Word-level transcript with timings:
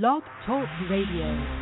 Blog 0.00 0.22
Talk 0.46 0.66
Radio. 0.88 1.61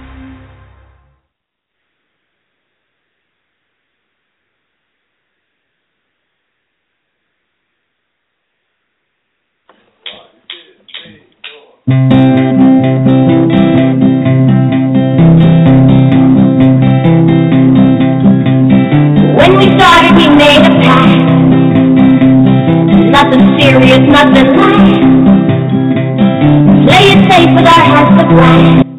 Our 28.31 28.90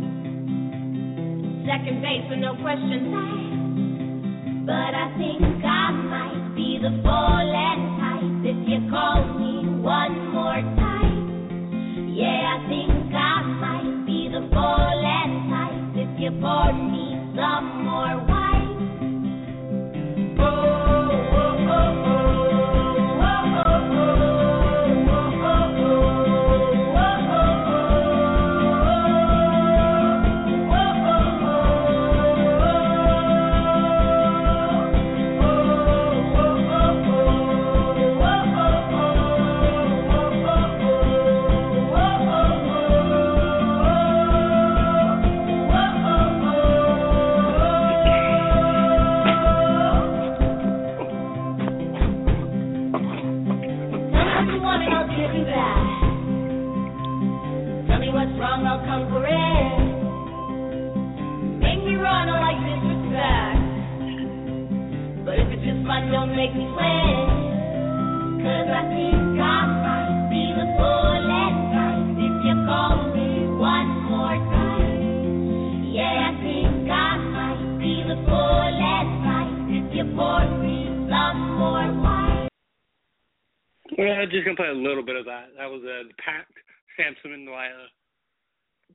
Well, 84.02 84.26
just 84.26 84.46
gonna 84.46 84.58
play 84.58 84.74
a 84.74 84.74
little 84.74 85.06
bit 85.06 85.16
of 85.16 85.26
that. 85.26 85.54
That 85.62 85.70
was 85.70 85.84
a 85.86 86.02
uh, 86.02 86.04
Pat 86.18 86.50
Sampson, 86.98 87.46
my 87.46 87.68
uh, 87.68 87.86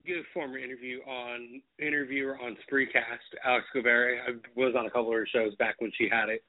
good 0.04 0.24
former 0.34 0.58
interview 0.58 0.98
on 1.06 1.62
interviewer 1.78 2.36
on 2.42 2.56
Spreecast, 2.66 3.22
Alex 3.44 3.66
Guevara. 3.72 4.18
I 4.26 4.30
was 4.58 4.74
on 4.76 4.86
a 4.86 4.90
couple 4.90 5.10
of 5.10 5.14
her 5.14 5.28
shows 5.30 5.54
back 5.62 5.76
when 5.78 5.92
she 5.96 6.08
had 6.10 6.28
it. 6.28 6.42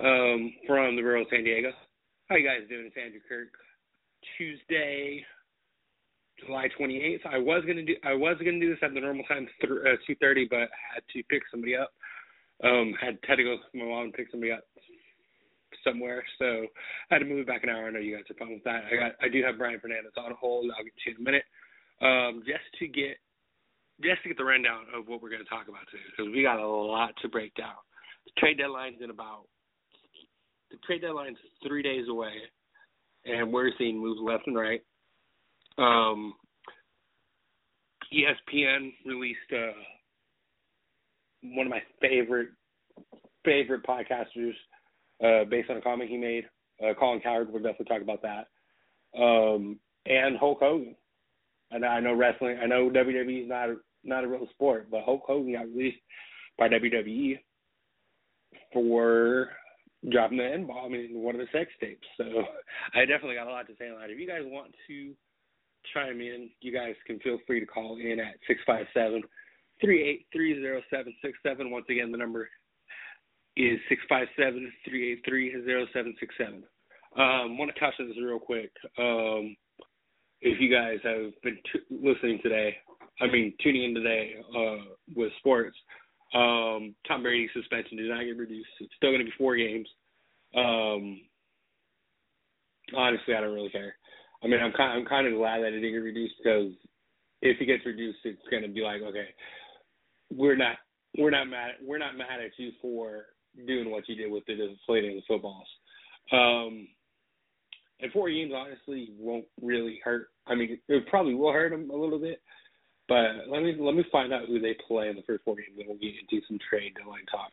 Um, 0.00 0.52
from 0.66 0.96
the 0.96 1.02
rural 1.02 1.24
San 1.30 1.44
Diego. 1.44 1.70
How 2.26 2.34
you 2.34 2.44
guys 2.44 2.68
doing? 2.68 2.86
It's 2.86 2.96
Andrew 2.98 3.20
Kirk. 3.28 3.54
Tuesday, 4.36 5.24
July 6.44 6.66
28th. 6.76 7.24
I 7.30 7.38
was 7.38 7.62
gonna 7.64 7.84
do 7.84 7.94
I 8.02 8.14
was 8.14 8.36
gonna 8.38 8.58
do 8.58 8.70
this 8.70 8.82
at 8.82 8.92
the 8.92 9.00
normal 9.00 9.24
time, 9.26 9.46
th- 9.60 9.70
uh, 9.70 10.02
2:30, 10.10 10.50
but 10.50 10.66
had 10.92 11.06
to 11.12 11.22
pick 11.30 11.42
somebody 11.48 11.76
up. 11.76 11.94
Um, 12.64 12.92
had 13.00 13.20
had 13.22 13.36
to 13.36 13.44
go 13.44 13.52
with 13.52 13.60
my 13.72 13.84
mom 13.84 14.06
and 14.06 14.14
pick 14.14 14.32
somebody 14.32 14.50
up 14.50 14.64
somewhere, 15.82 16.22
so 16.38 16.66
I 17.10 17.14
had 17.14 17.18
to 17.18 17.24
move 17.24 17.46
back 17.46 17.64
an 17.64 17.70
hour. 17.70 17.86
I 17.86 17.90
know 17.90 17.98
you 17.98 18.16
guys 18.16 18.24
are 18.30 18.38
fine 18.38 18.54
with 18.54 18.64
that. 18.64 18.84
I 18.90 18.96
got 18.96 19.12
I 19.22 19.28
do 19.28 19.42
have 19.42 19.58
Brian 19.58 19.80
Fernandez 19.80 20.12
on 20.16 20.32
hold. 20.38 20.70
I'll 20.76 20.84
get 20.84 20.92
to 21.04 21.10
you 21.10 21.16
in 21.16 21.22
a 21.22 21.24
minute. 21.24 21.44
Um, 22.02 22.42
just 22.46 22.64
to 22.78 22.86
get 22.86 23.16
just 24.02 24.22
to 24.22 24.28
get 24.28 24.38
the 24.38 24.44
rundown 24.44 24.86
of 24.94 25.06
what 25.06 25.22
we're 25.22 25.30
going 25.30 25.42
to 25.42 25.48
talk 25.48 25.68
about 25.68 25.86
today, 25.90 26.02
because 26.10 26.32
we 26.32 26.42
got 26.42 26.58
a 26.58 26.66
lot 26.66 27.14
to 27.22 27.28
break 27.28 27.54
down. 27.54 27.78
The 28.26 28.32
trade 28.38 28.58
deadline's 28.58 29.00
in 29.02 29.10
about 29.10 29.44
the 30.70 30.78
trade 30.86 31.02
deadline's 31.02 31.38
three 31.66 31.82
days 31.82 32.08
away, 32.08 32.34
and 33.24 33.52
we're 33.52 33.70
seeing 33.78 33.98
moves 33.98 34.20
left 34.22 34.46
and 34.46 34.56
right. 34.56 34.82
Um, 35.78 36.34
ESPN 38.12 38.92
released 39.06 39.38
uh, 39.52 39.72
one 41.42 41.66
of 41.66 41.70
my 41.70 41.82
favorite 42.00 42.48
favorite 43.44 43.82
podcasters 43.84 44.54
uh, 45.22 45.44
based 45.44 45.70
on 45.70 45.76
a 45.76 45.80
comment 45.80 46.10
he 46.10 46.16
made. 46.16 46.44
Uh, 46.82 46.94
Colin 46.94 47.20
Cowherd, 47.20 47.52
we'll 47.52 47.62
definitely 47.62 47.86
talk 47.86 48.02
about 48.02 48.22
that. 48.22 48.48
Um, 49.18 49.78
and 50.06 50.36
Hulk 50.36 50.58
Hogan. 50.60 50.96
And 51.70 51.84
I 51.84 52.00
know 52.00 52.14
wrestling. 52.14 52.58
I 52.62 52.66
know 52.66 52.90
WWE 52.90 53.42
is 53.42 53.48
not 53.48 53.70
a, 53.70 53.76
not 54.04 54.24
a 54.24 54.28
real 54.28 54.46
sport, 54.50 54.88
but 54.90 55.04
Hulk 55.04 55.22
Hogan 55.26 55.54
got 55.54 55.66
released 55.66 55.98
by 56.58 56.68
WWE 56.68 57.38
for 58.72 59.50
dropping 60.10 60.38
the 60.38 60.44
N 60.44 60.66
bomb 60.66 60.94
in 60.94 61.22
one 61.22 61.34
of 61.34 61.40
the 61.40 61.58
sex 61.58 61.70
tapes. 61.80 62.06
So 62.16 62.24
I 62.94 63.00
definitely 63.00 63.36
got 63.36 63.48
a 63.48 63.50
lot 63.50 63.66
to 63.68 63.74
say 63.78 63.88
on 63.88 64.00
that. 64.00 64.10
If 64.10 64.18
you 64.18 64.26
guys 64.26 64.42
want 64.44 64.74
to 64.88 65.14
chime 65.92 66.20
in, 66.20 66.50
you 66.60 66.72
guys 66.72 66.94
can 67.06 67.18
feel 67.20 67.38
free 67.46 67.60
to 67.60 67.66
call 67.66 67.98
in 67.98 68.20
at 68.20 68.34
six 68.46 68.60
five 68.66 68.86
seven 68.94 69.22
three 69.80 70.02
eight 70.02 70.26
three 70.32 70.54
zero 70.60 70.82
seven 70.90 71.14
six 71.22 71.38
seven. 71.42 71.70
Once 71.70 71.86
again, 71.90 72.12
the 72.12 72.18
number 72.18 72.48
is 73.56 73.78
657-383-0767. 74.10 76.62
Um, 77.16 77.56
want 77.56 77.72
to 77.72 77.80
touch 77.80 77.94
on 78.00 78.08
this 78.08 78.16
real 78.20 78.40
quick. 78.40 78.72
Um, 78.98 79.56
if 80.40 80.60
you 80.60 80.70
guys 80.70 80.98
have 81.04 81.30
been 81.42 81.58
t- 81.72 81.80
listening 81.90 82.40
today, 82.42 82.76
I 83.20 83.26
mean 83.26 83.54
tuning 83.62 83.84
in 83.84 83.94
today 83.94 84.34
uh, 84.56 84.84
with 85.14 85.32
sports, 85.38 85.76
um, 86.34 86.94
Tom 87.06 87.22
Brady's 87.22 87.50
suspension 87.54 87.96
did 87.96 88.10
not 88.10 88.24
get 88.24 88.36
reduced. 88.36 88.68
It's 88.80 88.92
still 88.96 89.10
going 89.10 89.20
to 89.20 89.26
be 89.26 89.32
four 89.38 89.56
games. 89.56 89.88
Um, 90.56 91.20
honestly, 92.96 93.34
I 93.34 93.40
don't 93.40 93.54
really 93.54 93.70
care. 93.70 93.94
I 94.42 94.48
mean, 94.48 94.60
I'm 94.60 94.72
kind 94.72 94.98
I'm 94.98 95.06
kind 95.06 95.26
of 95.26 95.34
glad 95.34 95.60
that 95.60 95.68
it 95.68 95.80
didn't 95.80 95.92
get 95.92 95.98
reduced 95.98 96.34
because 96.42 96.72
if 97.40 97.60
it 97.60 97.66
gets 97.66 97.86
reduced, 97.86 98.18
it's 98.24 98.42
going 98.50 98.62
to 98.62 98.68
be 98.68 98.80
like, 98.80 99.02
okay, 99.02 99.28
we're 100.30 100.56
not 100.56 100.76
we're 101.16 101.30
not 101.30 101.46
mad 101.46 101.72
we're 101.86 101.98
not 101.98 102.18
mad 102.18 102.40
at 102.44 102.50
you 102.58 102.72
for 102.82 103.26
doing 103.66 103.90
what 103.90 104.08
you 104.08 104.16
did 104.16 104.30
with 104.30 104.44
the 104.46 104.54
deflating 104.54 105.16
the 105.16 105.22
footballs. 105.26 105.68
Um, 106.32 106.88
and 108.00 108.12
four 108.12 108.28
games 108.30 108.52
honestly 108.54 109.10
won't 109.18 109.46
really 109.62 110.00
hurt. 110.04 110.28
I 110.46 110.54
mean, 110.54 110.78
it 110.88 111.06
probably 111.08 111.34
will 111.34 111.52
hurt 111.52 111.70
them 111.70 111.90
a 111.90 111.96
little 111.96 112.18
bit, 112.18 112.42
but 113.08 113.48
let 113.48 113.62
me 113.62 113.76
let 113.78 113.94
me 113.94 114.04
find 114.10 114.32
out 114.32 114.46
who 114.46 114.60
they 114.60 114.76
play 114.86 115.08
in 115.08 115.16
the 115.16 115.22
first 115.22 115.44
four 115.44 115.56
games, 115.56 115.78
and 115.78 115.88
we'll 115.88 115.98
get 115.98 116.14
into 116.20 116.44
some 116.46 116.58
trade 116.68 116.94
deadline 116.96 117.26
talk. 117.30 117.50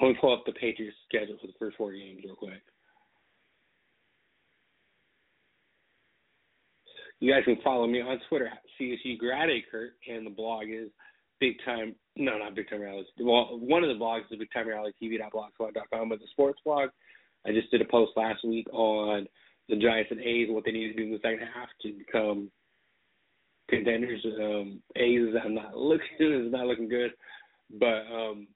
Let 0.00 0.08
me 0.08 0.16
pull 0.20 0.32
up 0.32 0.44
the 0.46 0.52
Patriots 0.52 0.96
schedule 1.08 1.36
for 1.40 1.46
the 1.46 1.58
first 1.58 1.76
four 1.76 1.92
games 1.92 2.22
real 2.24 2.36
quick. 2.36 2.62
You 7.18 7.32
guys 7.32 7.44
can 7.44 7.58
follow 7.62 7.86
me 7.86 8.00
on 8.00 8.18
Twitter 8.28 8.46
at 8.46 8.62
CSU 8.80 9.18
GradAkirk, 9.20 9.90
and 10.08 10.24
the 10.24 10.30
blog 10.30 10.64
is 10.70 10.88
Big 11.40 11.56
Time. 11.64 11.94
No, 12.16 12.38
not 12.38 12.54
Big 12.54 12.68
Time 12.68 12.80
Reality. 12.80 13.08
Well, 13.18 13.58
one 13.58 13.82
of 13.82 13.88
the 13.88 14.02
blogs 14.02 14.30
is 14.30 14.38
Big 14.38 14.52
Time 14.52 14.68
Reality 14.68 14.94
TV.blogspot.com, 15.02 16.08
but 16.08 16.18
the 16.18 16.26
sports 16.32 16.60
blog. 16.64 16.90
I 17.46 17.52
just 17.52 17.70
did 17.70 17.80
a 17.80 17.86
post 17.86 18.12
last 18.16 18.44
week 18.44 18.66
on 18.72 19.26
the 19.68 19.76
Giants 19.76 20.10
and 20.10 20.20
A's 20.20 20.48
what 20.50 20.64
they 20.64 20.72
need 20.72 20.88
to 20.88 20.94
do 20.94 21.04
in 21.04 21.12
the 21.12 21.18
second 21.22 21.40
half 21.54 21.68
to 21.82 21.92
become 21.92 22.50
contenders. 23.70 24.24
Um, 24.24 24.82
A's 24.96 25.28
is 25.28 25.34
not 25.46 25.76
looking 25.76 26.06
is 26.20 26.52
not 26.52 26.66
looking 26.66 26.88
good, 26.88 27.12
but 27.78 28.04
um, 28.12 28.48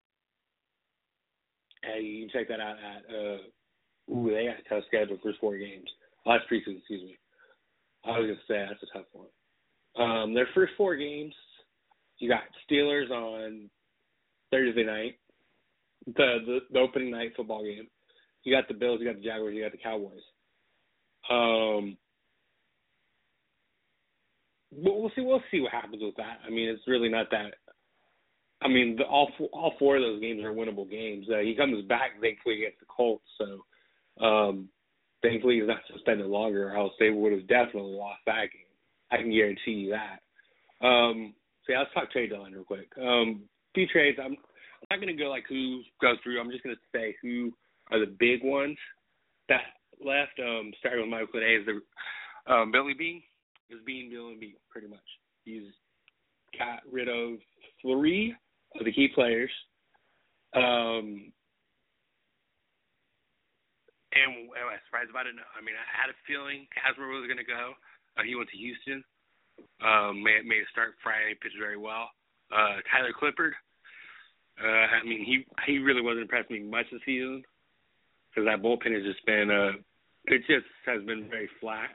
hey, 1.83 2.03
you 2.03 2.27
can 2.27 2.31
check 2.41 2.49
that 2.49 2.61
out 2.61 2.77
at 2.77 3.15
uh, 3.15 4.15
ooh 4.15 4.31
they 4.31 4.47
got 4.47 4.61
a 4.61 4.69
tough 4.69 4.85
schedule 4.89 5.19
first 5.23 5.41
four 5.41 5.57
games. 5.57 5.89
Last 6.27 6.45
preseason, 6.51 6.79
excuse 6.79 7.03
me. 7.03 7.17
I 8.05 8.19
was 8.19 8.27
gonna 8.27 8.37
say 8.49 8.67
that's 8.69 8.83
a 8.83 8.99
tough 8.99 9.07
one. 9.13 9.29
Um, 9.97 10.35
their 10.35 10.49
first 10.55 10.73
four 10.77 10.97
games, 10.97 11.35
you 12.19 12.29
got 12.29 12.43
Steelers 12.69 13.11
on 13.11 13.71
Thursday 14.51 14.85
night, 14.85 15.17
the, 16.07 16.39
the 16.47 16.59
the 16.73 16.79
opening 16.79 17.11
night 17.11 17.33
football 17.37 17.65
game. 17.65 17.89
You 18.45 18.55
got 18.55 18.69
the 18.69 18.75
Bills, 18.75 19.01
you 19.01 19.07
got 19.07 19.17
the 19.17 19.27
Jaguars, 19.27 19.55
you 19.55 19.63
got 19.63 19.73
the 19.73 19.79
Cowboys. 19.79 20.21
Um, 21.31 21.97
but 24.71 25.01
we'll 25.01 25.11
see. 25.15 25.23
We'll 25.23 25.43
see 25.51 25.61
what 25.61 25.73
happens 25.73 26.03
with 26.03 26.17
that. 26.17 26.41
I 26.47 26.51
mean, 26.51 26.69
it's 26.69 26.87
really 26.87 27.09
not 27.09 27.31
that. 27.31 27.55
I 28.61 28.69
mean, 28.69 28.97
the, 28.97 29.05
all 29.05 29.31
all 29.53 29.75
four 29.79 29.97
of 29.97 30.03
those 30.03 30.21
games 30.21 30.43
are 30.43 30.53
winnable 30.53 30.91
games. 30.91 31.27
Uh, 31.33 31.41
he 31.41 31.55
comes 31.55 31.85
back 31.87 32.21
thankfully 32.21 32.57
against 32.57 32.81
the 32.81 32.87
Colts, 32.87 33.25
so 33.39 34.25
um, 34.25 34.69
thankfully 35.23 35.57
he's 35.59 35.69
not 35.69 35.81
suspended 35.93 36.27
longer, 36.27 36.71
or 36.71 36.77
else 36.77 36.93
they 36.99 37.11
would 37.11 37.33
have 37.33 37.47
definitely 37.47 37.93
lost 37.93 38.21
that 38.27 38.51
game. 38.53 38.73
I 39.11 39.19
can 39.19 39.31
guarantee 39.31 39.73
you 39.73 39.91
that. 39.91 40.87
Um, 40.87 41.35
so 41.67 41.73
yeah, 41.73 41.79
let's 41.81 41.95
talk 41.95 42.11
trade 42.11 42.31
deadline 42.31 42.53
real 42.53 42.65
quick. 42.65 42.89
Um, 43.01 43.43
few 43.75 43.87
trades. 43.87 44.19
I'm, 44.21 44.37
I'm 44.91 44.91
not 44.91 45.01
to 45.17 45.23
go 45.23 45.31
like 45.31 45.45
who 45.49 45.83
goes 46.01 46.17
through. 46.23 46.41
I'm 46.41 46.51
just 46.51 46.63
to 46.77 46.83
say 46.95 47.17
who 47.23 47.53
are 47.91 48.01
the 48.01 48.15
big 48.19 48.43
ones 48.43 48.77
that 49.49 49.63
left. 50.05 50.39
Um, 50.39 50.73
starting 50.79 51.03
with 51.03 51.11
Michael 51.11 51.29
Today 51.33 51.57
is 51.57 51.67
the 51.67 52.53
um, 52.53 52.73
Billy 52.73 52.95
Beane 52.95 53.23
is 53.71 53.79
being 53.87 54.11
Billy 54.11 54.37
Beane 54.39 54.55
pretty 54.71 54.89
much. 54.89 55.05
He's 55.45 55.73
got 56.59 56.81
rid 56.91 57.09
of 57.09 57.39
three 57.81 58.35
of 58.79 58.85
the 58.85 58.93
key 58.93 59.09
players. 59.15 59.51
Um, 60.55 61.33
and 64.15 64.47
am 64.55 64.71
I 64.71 64.79
surprised 64.87 65.11
about 65.11 65.27
it? 65.27 65.35
I 65.35 65.61
mean, 65.65 65.75
I 65.75 65.87
had 65.91 66.13
a 66.13 66.17
feeling 66.29 66.71
Kazmir 66.71 67.11
was 67.11 67.27
going 67.27 67.43
to 67.43 67.47
go. 67.47 67.75
Uh, 68.15 68.23
he 68.23 68.39
went 68.39 68.49
to 68.51 68.57
Houston. 68.57 69.03
Um, 69.85 70.23
made, 70.23 70.47
made 70.47 70.63
a 70.63 70.71
start 70.73 70.95
Friday, 71.03 71.37
pitched 71.41 71.57
very 71.59 71.77
well. 71.77 72.09
Uh, 72.51 72.81
Tyler 72.91 73.13
Clippard. 73.13 73.53
Uh, 74.63 74.87
I 75.03 75.05
mean, 75.05 75.25
he 75.25 75.45
he 75.67 75.79
really 75.79 76.01
wasn't 76.01 76.23
impressing 76.23 76.57
me 76.57 76.71
much 76.71 76.87
this 76.93 77.01
season 77.05 77.43
because 78.31 78.47
that 78.47 78.63
bullpen 78.63 78.95
has 78.95 79.03
just 79.03 79.25
been 79.27 79.51
uh, 79.51 79.73
it 80.27 80.43
just 80.47 80.67
has 80.87 81.03
been 81.05 81.29
very 81.29 81.49
flat. 81.61 81.91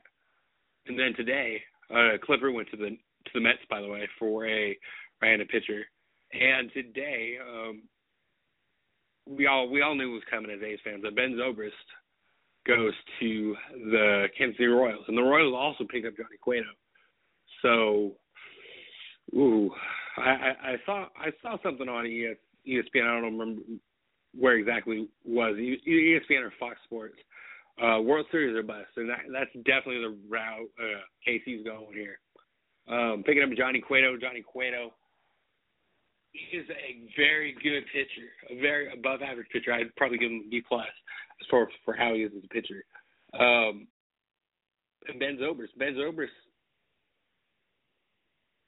And 0.87 0.97
then 0.97 1.13
today, 1.15 1.61
uh, 1.89 2.17
Clippard 2.27 2.53
went 2.53 2.69
to 2.71 2.77
the 2.77 2.89
to 2.89 3.31
the 3.33 3.39
Mets, 3.39 3.59
by 3.69 3.81
the 3.81 3.87
way, 3.87 4.07
for 4.17 4.45
a 4.45 4.77
random 5.21 5.47
pitcher. 5.47 5.85
And 6.33 6.71
today, 6.73 7.37
um, 7.41 7.83
we 9.25 9.47
all 9.47 9.69
we 9.69 9.81
all 9.81 9.95
knew 9.95 10.11
it 10.11 10.13
was 10.13 10.23
coming 10.29 10.51
as 10.51 10.61
A's 10.61 10.79
fans. 10.83 11.03
That 11.03 11.15
Ben 11.15 11.33
Zobrist 11.39 11.69
goes 12.67 12.93
to 13.19 13.55
the 13.91 14.27
Kansas 14.37 14.57
City 14.57 14.67
Royals, 14.67 15.05
and 15.07 15.17
the 15.17 15.21
Royals 15.23 15.55
also 15.55 15.85
picked 15.89 16.07
up 16.07 16.17
Johnny 16.17 16.37
Cueto. 16.41 16.67
So, 17.61 18.13
ooh, 19.35 19.71
I, 20.17 20.29
I, 20.29 20.53
I 20.71 20.75
saw 20.85 21.05
I 21.19 21.29
saw 21.41 21.57
something 21.63 21.87
on 21.87 22.05
ES, 22.05 22.37
ESPN. 22.67 23.03
I 23.03 23.21
don't 23.21 23.37
remember 23.37 23.61
where 24.37 24.55
exactly 24.55 25.01
it 25.01 25.09
was 25.25 25.55
ESPN 25.55 26.43
or 26.43 26.53
Fox 26.59 26.77
Sports. 26.85 27.15
Uh, 27.81 28.01
World 28.01 28.25
Series 28.29 28.57
or 28.57 28.63
bust, 28.63 28.89
and 28.97 29.09
that 29.09 29.19
that's 29.31 29.53
definitely 29.65 30.01
the 30.01 30.17
route 30.27 30.67
uh, 30.77 30.99
KC's 31.25 31.63
going 31.63 31.93
here. 31.93 32.19
Um, 32.89 33.23
picking 33.25 33.41
up 33.41 33.49
Johnny 33.57 33.79
Cueto. 33.79 34.17
Johnny 34.17 34.41
Cueto 34.41 34.91
is 36.51 36.65
a 36.69 37.07
very 37.15 37.55
good 37.63 37.83
pitcher, 37.93 38.29
a 38.49 38.59
very 38.59 38.91
above 38.91 39.21
average 39.21 39.47
pitcher. 39.53 39.71
I'd 39.71 39.95
probably 39.95 40.17
give 40.17 40.29
him 40.29 40.45
B 40.51 40.61
plus 40.67 40.87
as 41.39 41.47
far 41.49 41.69
for 41.85 41.93
how 41.93 42.13
he 42.13 42.21
is 42.21 42.31
as 42.37 42.43
a 42.43 42.53
pitcher. 42.53 42.83
Um, 43.33 43.87
and 45.07 45.19
Ben 45.19 45.37
Zobrist, 45.37 45.77
Ben 45.77 45.93
Zobrist, 45.93 46.35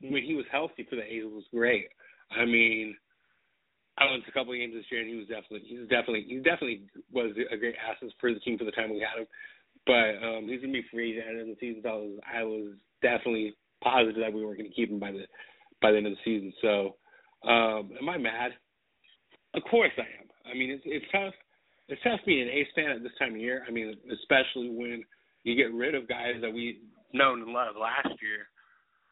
when 0.02 0.24
he 0.24 0.36
was 0.36 0.46
healthy 0.52 0.86
for 0.90 0.96
the 0.96 1.04
A's, 1.04 1.24
was 1.26 1.44
great. 1.54 1.88
I 2.32 2.46
mean, 2.46 2.96
I 3.98 4.10
went 4.10 4.24
to 4.26 4.30
a 4.30 4.34
couple 4.34 4.54
of 4.54 4.60
games 4.60 4.74
this 4.74 4.86
year, 4.90 5.02
and 5.02 5.10
he 5.10 5.16
was 5.16 5.28
definitely, 5.28 5.68
he 5.68 5.78
was 5.78 5.88
definitely, 5.90 6.26
he 6.28 6.38
definitely 6.38 6.82
was 7.12 7.36
a 7.52 7.58
great 7.58 7.76
asset 7.78 8.10
for 8.20 8.34
the 8.34 8.40
team 8.40 8.58
for 8.58 8.66
the 8.66 8.72
time 8.72 8.90
we 8.90 9.04
had 9.04 9.20
him. 9.20 9.28
But 9.86 10.22
um, 10.24 10.48
he's 10.48 10.62
gonna 10.62 10.74
be 10.74 10.86
free 10.92 11.18
at 11.18 11.26
the 11.26 11.30
end 11.30 11.42
of 11.42 11.48
the 11.48 11.58
season. 11.60 11.82
So 11.84 11.90
I 11.90 11.98
was, 11.98 12.20
I 12.22 12.44
was 12.44 12.68
definitely 13.02 13.54
positive 13.84 14.22
that 14.22 14.34
we 14.34 14.46
weren't 14.46 14.58
gonna 14.58 14.70
keep 14.76 14.90
him 14.90 15.00
by 15.00 15.12
the 15.12 15.26
by 15.82 15.92
the 15.92 15.98
end 15.98 16.08
of 16.08 16.14
the 16.14 16.24
season. 16.24 16.54
So, 16.62 16.96
um, 17.50 17.90
am 18.00 18.10
I 18.10 18.18
mad? 18.18 18.52
Of 19.56 19.64
course 19.70 19.92
I 19.98 20.06
am. 20.22 20.30
I 20.46 20.54
mean, 20.54 20.70
it's 20.70 20.84
it's 20.86 21.06
tough 21.12 21.34
it's 21.92 22.02
tough 22.04 22.20
being 22.26 22.44
an 22.44 22.50
Ace 22.50 22.68
fan 22.74 22.90
at 22.90 23.04
this 23.04 23.12
time 23.20 23.36
of 23.36 23.42
year. 23.42 23.66
I 23.68 23.72
mean, 23.72 23.94
especially 24.12 24.70
when 24.70 25.04
you 25.44 25.56
get 25.56 25.74
rid 25.74 25.94
of 25.94 26.08
guys 26.08 26.36
that 26.42 26.54
we 26.54 26.80
known 27.14 27.42
and 27.42 27.52
loved 27.52 27.78
last 27.78 28.16
year. 28.22 28.48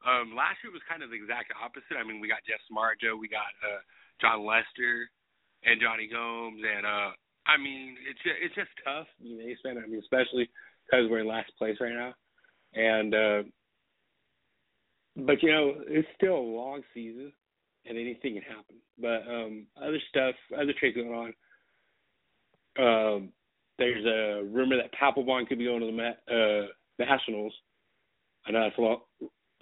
Um, 0.06 0.31
last 0.36 0.63
year 0.63 0.72
was 0.72 0.86
kind 0.88 1.04
of 1.04 1.12
the 1.12 1.19
exact 1.19 1.51
opposite. 1.56 2.00
I 2.00 2.07
mean, 2.07 2.24
we 2.24 2.31
got 2.31 2.46
Jeff 2.48 2.63
Samardzija, 2.72 3.19
we 3.19 3.28
got 3.28 3.51
uh, 3.63 3.84
Jon 4.24 4.46
Lester, 4.48 5.12
and 5.63 5.81
Jonny 5.81 6.07
Gomes, 6.07 6.62
and 6.63 6.86
uh, 6.86 7.12
I 7.48 7.57
mean, 7.57 7.98
it's 8.07 8.19
just, 8.24 8.40
it's 8.42 8.56
just 8.56 8.72
tough 8.84 9.07
an 9.19 9.42
Ace. 9.44 9.57
I 9.66 9.74
mean, 9.88 10.00
especially 10.00 10.50
because 10.86 11.10
we're 11.10 11.19
in 11.19 11.28
last 11.28 11.51
place 11.57 11.78
right 11.81 11.94
now, 11.94 12.13
and 12.74 13.13
uh, 13.16 13.44
but 15.25 15.42
you 15.44 15.51
know, 15.51 15.75
it's 15.88 16.07
still 16.16 16.36
a 16.36 16.54
long 16.56 16.81
season, 16.94 17.34
and 17.86 17.98
anything 17.98 18.36
can 18.36 18.44
happen. 18.44 18.78
But 18.98 19.28
um, 19.28 19.68
other 19.81 20.00
stuff, 20.10 20.36
other 20.56 20.74
trades 20.80 20.95
going 20.95 21.10
on. 21.12 21.34
Um, 22.80 23.30
there's 23.78 24.06
a 24.06 24.45
rumor 24.45 24.78
that 24.78 24.94
Papelbon 24.94 25.48
could 25.48 25.57
be 25.57 25.66
going 25.66 25.81
to 25.81 25.92
the 26.28 26.68
uh, 26.68 26.68
Nationals. 27.04 27.54
I 28.45 28.52
know 28.52 28.63
that's 28.63 28.78
a 28.78 28.81
lot, 28.81 29.02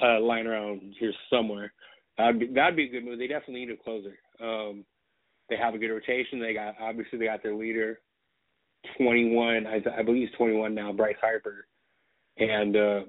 uh, 0.02 0.20
lying 0.20 0.48
around 0.48 0.94
here 1.00 1.14
somewhere. 1.30 1.74
That'd 2.18 2.40
be, 2.40 2.48
that'd 2.48 2.76
be 2.76 2.86
a 2.86 2.90
good 2.90 3.06
move. 3.06 3.20
They 3.20 3.28
definitely 3.28 3.66
need 3.66 3.72
a 3.72 3.78
closer. 3.78 4.18
Um, 4.42 4.86
they 5.50 5.58
have 5.58 5.74
a 5.74 5.78
good 5.78 5.92
rotation. 5.92 6.40
They 6.40 6.54
got 6.54 6.76
obviously 6.80 7.20
they 7.20 7.26
got 7.26 7.44
their 7.44 7.56
leader, 7.56 8.00
21. 8.98 9.68
I, 9.68 9.82
I 9.98 10.04
believe 10.04 10.28
he's 10.28 10.38
21 10.38 10.74
now, 10.74 10.92
Bryce 10.92 11.16
Harper, 11.22 11.68
and 12.38 12.76
uh, 12.76 13.00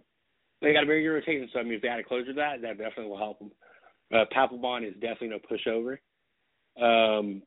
they 0.60 0.72
got 0.72 0.84
a 0.84 0.86
very 0.86 1.02
good 1.02 1.10
rotation. 1.10 1.48
So 1.52 1.60
I 1.60 1.62
mean, 1.62 1.74
if 1.74 1.82
they 1.82 1.88
had 1.88 2.00
a 2.00 2.04
closer 2.04 2.32
that, 2.34 2.62
that 2.62 2.78
definitely 2.78 3.06
will 3.06 3.18
help 3.18 3.38
them. 3.38 3.50
Uh, 4.12 4.24
Papelbon 4.34 4.86
is 4.86 4.94
definitely 4.94 5.28
no 5.28 5.38
pushover. 5.38 5.98
Um, 6.80 7.42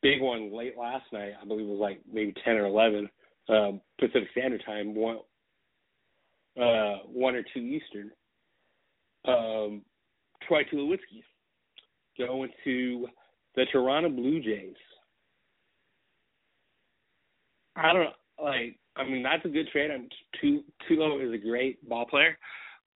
big 0.00 0.20
one 0.20 0.56
late 0.56 0.76
last 0.78 1.04
night. 1.12 1.32
I 1.40 1.44
believe 1.46 1.66
it 1.66 1.70
was 1.70 1.78
like 1.80 2.00
maybe 2.10 2.34
ten 2.44 2.56
or 2.56 2.66
eleven 2.66 3.08
um, 3.48 3.80
Pacific 3.98 4.28
Standard 4.32 4.62
Time, 4.64 4.94
one 4.94 5.18
uh, 6.60 6.98
one 7.06 7.34
or 7.34 7.42
two 7.54 7.60
Eastern. 7.60 8.10
Um, 9.26 9.82
Troy 10.46 10.62
Tulowitzki 10.72 11.22
going 12.18 12.50
to 12.64 13.08
the 13.54 13.64
Toronto 13.72 14.08
Blue 14.08 14.40
Jays. 14.40 14.74
I 17.76 17.92
don't 17.92 18.14
like. 18.42 18.78
I 18.96 19.04
mean, 19.04 19.22
that's 19.22 19.44
a 19.44 19.48
good 19.48 19.68
trade. 19.72 19.90
I'm 19.90 20.08
Tulo 20.90 21.26
is 21.26 21.32
a 21.32 21.38
great 21.38 21.88
ball 21.88 22.04
player, 22.04 22.36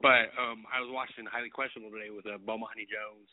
but 0.02 0.28
um, 0.38 0.64
I 0.74 0.80
was 0.80 0.90
watching 0.92 1.24
Highly 1.30 1.48
Questionable 1.48 1.96
today 1.96 2.10
with 2.10 2.26
uh, 2.26 2.36
Bomani 2.38 2.84
Jones, 2.84 3.28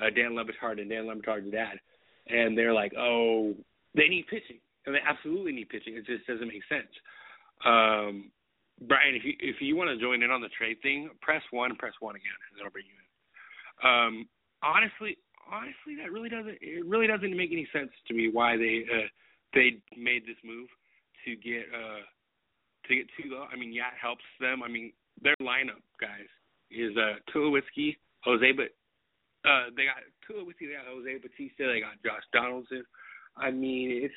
uh, 0.00 0.10
Dan 0.14 0.36
Le 0.36 0.44
and 0.80 0.90
Dan 0.90 1.06
Le 1.08 1.50
dad 1.50 1.80
and 2.28 2.56
they're 2.56 2.72
like, 2.72 2.92
oh, 2.98 3.54
they 3.94 4.08
need 4.08 4.26
pitching, 4.28 4.58
and 4.84 4.94
they 4.94 5.00
absolutely 5.06 5.52
need 5.52 5.68
pitching. 5.68 5.96
It 5.96 6.06
just 6.06 6.26
doesn't 6.26 6.48
make 6.48 6.62
sense. 6.68 6.90
Um, 7.64 8.30
Brian, 8.82 9.14
if 9.14 9.24
you 9.24 9.32
if 9.40 9.56
you 9.60 9.76
want 9.76 9.88
to 9.88 9.96
join 9.96 10.22
in 10.22 10.30
on 10.30 10.40
the 10.40 10.52
trade 10.52 10.76
thing, 10.82 11.08
press 11.22 11.42
one, 11.50 11.76
press 11.76 11.94
one 12.00 12.16
again, 12.16 12.36
and 12.50 12.60
it'll 12.60 12.72
bring 12.72 12.84
you 12.84 12.92
in. 12.92 13.08
Um, 13.80 14.28
honestly, 14.62 15.16
honestly, 15.50 15.96
that 15.96 16.12
really 16.12 16.28
doesn't 16.28 16.58
it 16.60 16.84
really 16.84 17.06
doesn't 17.06 17.36
make 17.36 17.52
any 17.52 17.66
sense 17.72 17.90
to 18.08 18.14
me 18.14 18.28
why 18.30 18.56
they 18.56 18.84
uh, 18.84 19.08
they 19.54 19.80
made 19.96 20.22
this 20.26 20.36
move 20.44 20.68
to 21.24 21.36
get 21.36 21.64
uh 21.72 22.04
to 22.88 22.94
get 22.94 23.06
Tulo. 23.16 23.46
I 23.50 23.56
mean, 23.56 23.72
yeah, 23.72 23.88
it 23.88 24.00
helps 24.00 24.24
them. 24.40 24.62
I 24.62 24.68
mean, 24.68 24.92
their 25.22 25.36
lineup 25.40 25.80
guys 26.00 26.28
is 26.70 26.92
uh 26.96 27.16
Tulowitzki, 27.32 27.96
Jose, 28.24 28.52
but 28.52 28.76
uh, 29.46 29.70
they 29.76 29.84
got 29.86 30.02
Tulowitzki, 30.26 30.68
they 30.68 30.76
got 30.76 30.90
Jose 30.90 31.18
Bautista, 31.22 31.70
they 31.70 31.80
got 31.80 32.02
Josh 32.04 32.24
Donaldson. 32.32 32.84
I 33.36 33.50
mean, 33.50 34.04
it's 34.04 34.14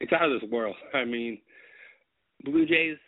it's 0.00 0.12
out 0.12 0.30
of 0.30 0.40
this 0.40 0.50
world. 0.50 0.76
I 0.92 1.04
mean, 1.04 1.40
Blue 2.44 2.66
Jays, 2.66 2.98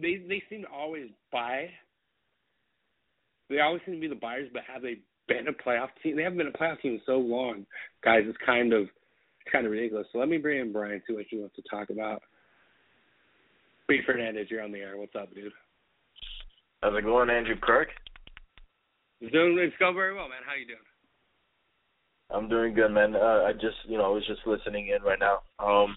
they 0.00 0.22
they 0.28 0.42
seem 0.48 0.62
to 0.62 0.68
always 0.68 1.08
buy. 1.32 1.68
They 3.48 3.60
always 3.60 3.82
seem 3.84 3.94
to 3.94 4.00
be 4.00 4.08
the 4.08 4.14
buyers, 4.14 4.48
but 4.52 4.62
have 4.72 4.82
they 4.82 4.98
been 5.28 5.48
a 5.48 5.52
playoff 5.52 5.88
team? 6.02 6.16
They 6.16 6.22
haven't 6.22 6.38
been 6.38 6.46
a 6.46 6.52
playoff 6.52 6.80
team 6.80 6.94
in 6.94 7.00
so 7.04 7.18
long, 7.18 7.66
guys. 8.04 8.22
It's 8.26 8.38
kind 8.44 8.72
of 8.72 8.82
it's 8.82 9.52
kind 9.52 9.66
of 9.66 9.72
ridiculous. 9.72 10.06
So 10.12 10.18
let 10.18 10.28
me 10.28 10.38
bring 10.38 10.60
in 10.60 10.72
Brian, 10.72 11.02
see 11.06 11.14
what 11.14 11.26
he 11.28 11.38
wants 11.38 11.56
to 11.56 11.62
talk 11.70 11.90
about. 11.90 12.22
B. 13.88 14.00
Fernandez, 14.06 14.46
you're 14.50 14.62
on 14.62 14.72
the 14.72 14.78
air. 14.78 14.96
What's 14.96 15.16
up, 15.16 15.34
dude? 15.34 15.52
How's 16.80 16.96
it 16.96 17.04
going, 17.04 17.28
Andrew 17.28 17.56
Kirk? 17.60 17.88
It's 19.20 19.32
doing 19.32 19.58
it's 19.58 19.76
going 19.78 19.94
very 19.94 20.14
well, 20.14 20.28
man. 20.28 20.38
How 20.46 20.54
you 20.54 20.66
doing? 20.66 20.78
I'm 22.30 22.48
doing 22.48 22.74
good, 22.74 22.90
man. 22.90 23.16
Uh, 23.16 23.42
I 23.46 23.52
just, 23.52 23.76
you 23.88 23.98
know, 23.98 24.04
I 24.04 24.08
was 24.08 24.26
just 24.26 24.46
listening 24.46 24.88
in 24.96 25.02
right 25.02 25.18
now. 25.18 25.40
Um, 25.58 25.96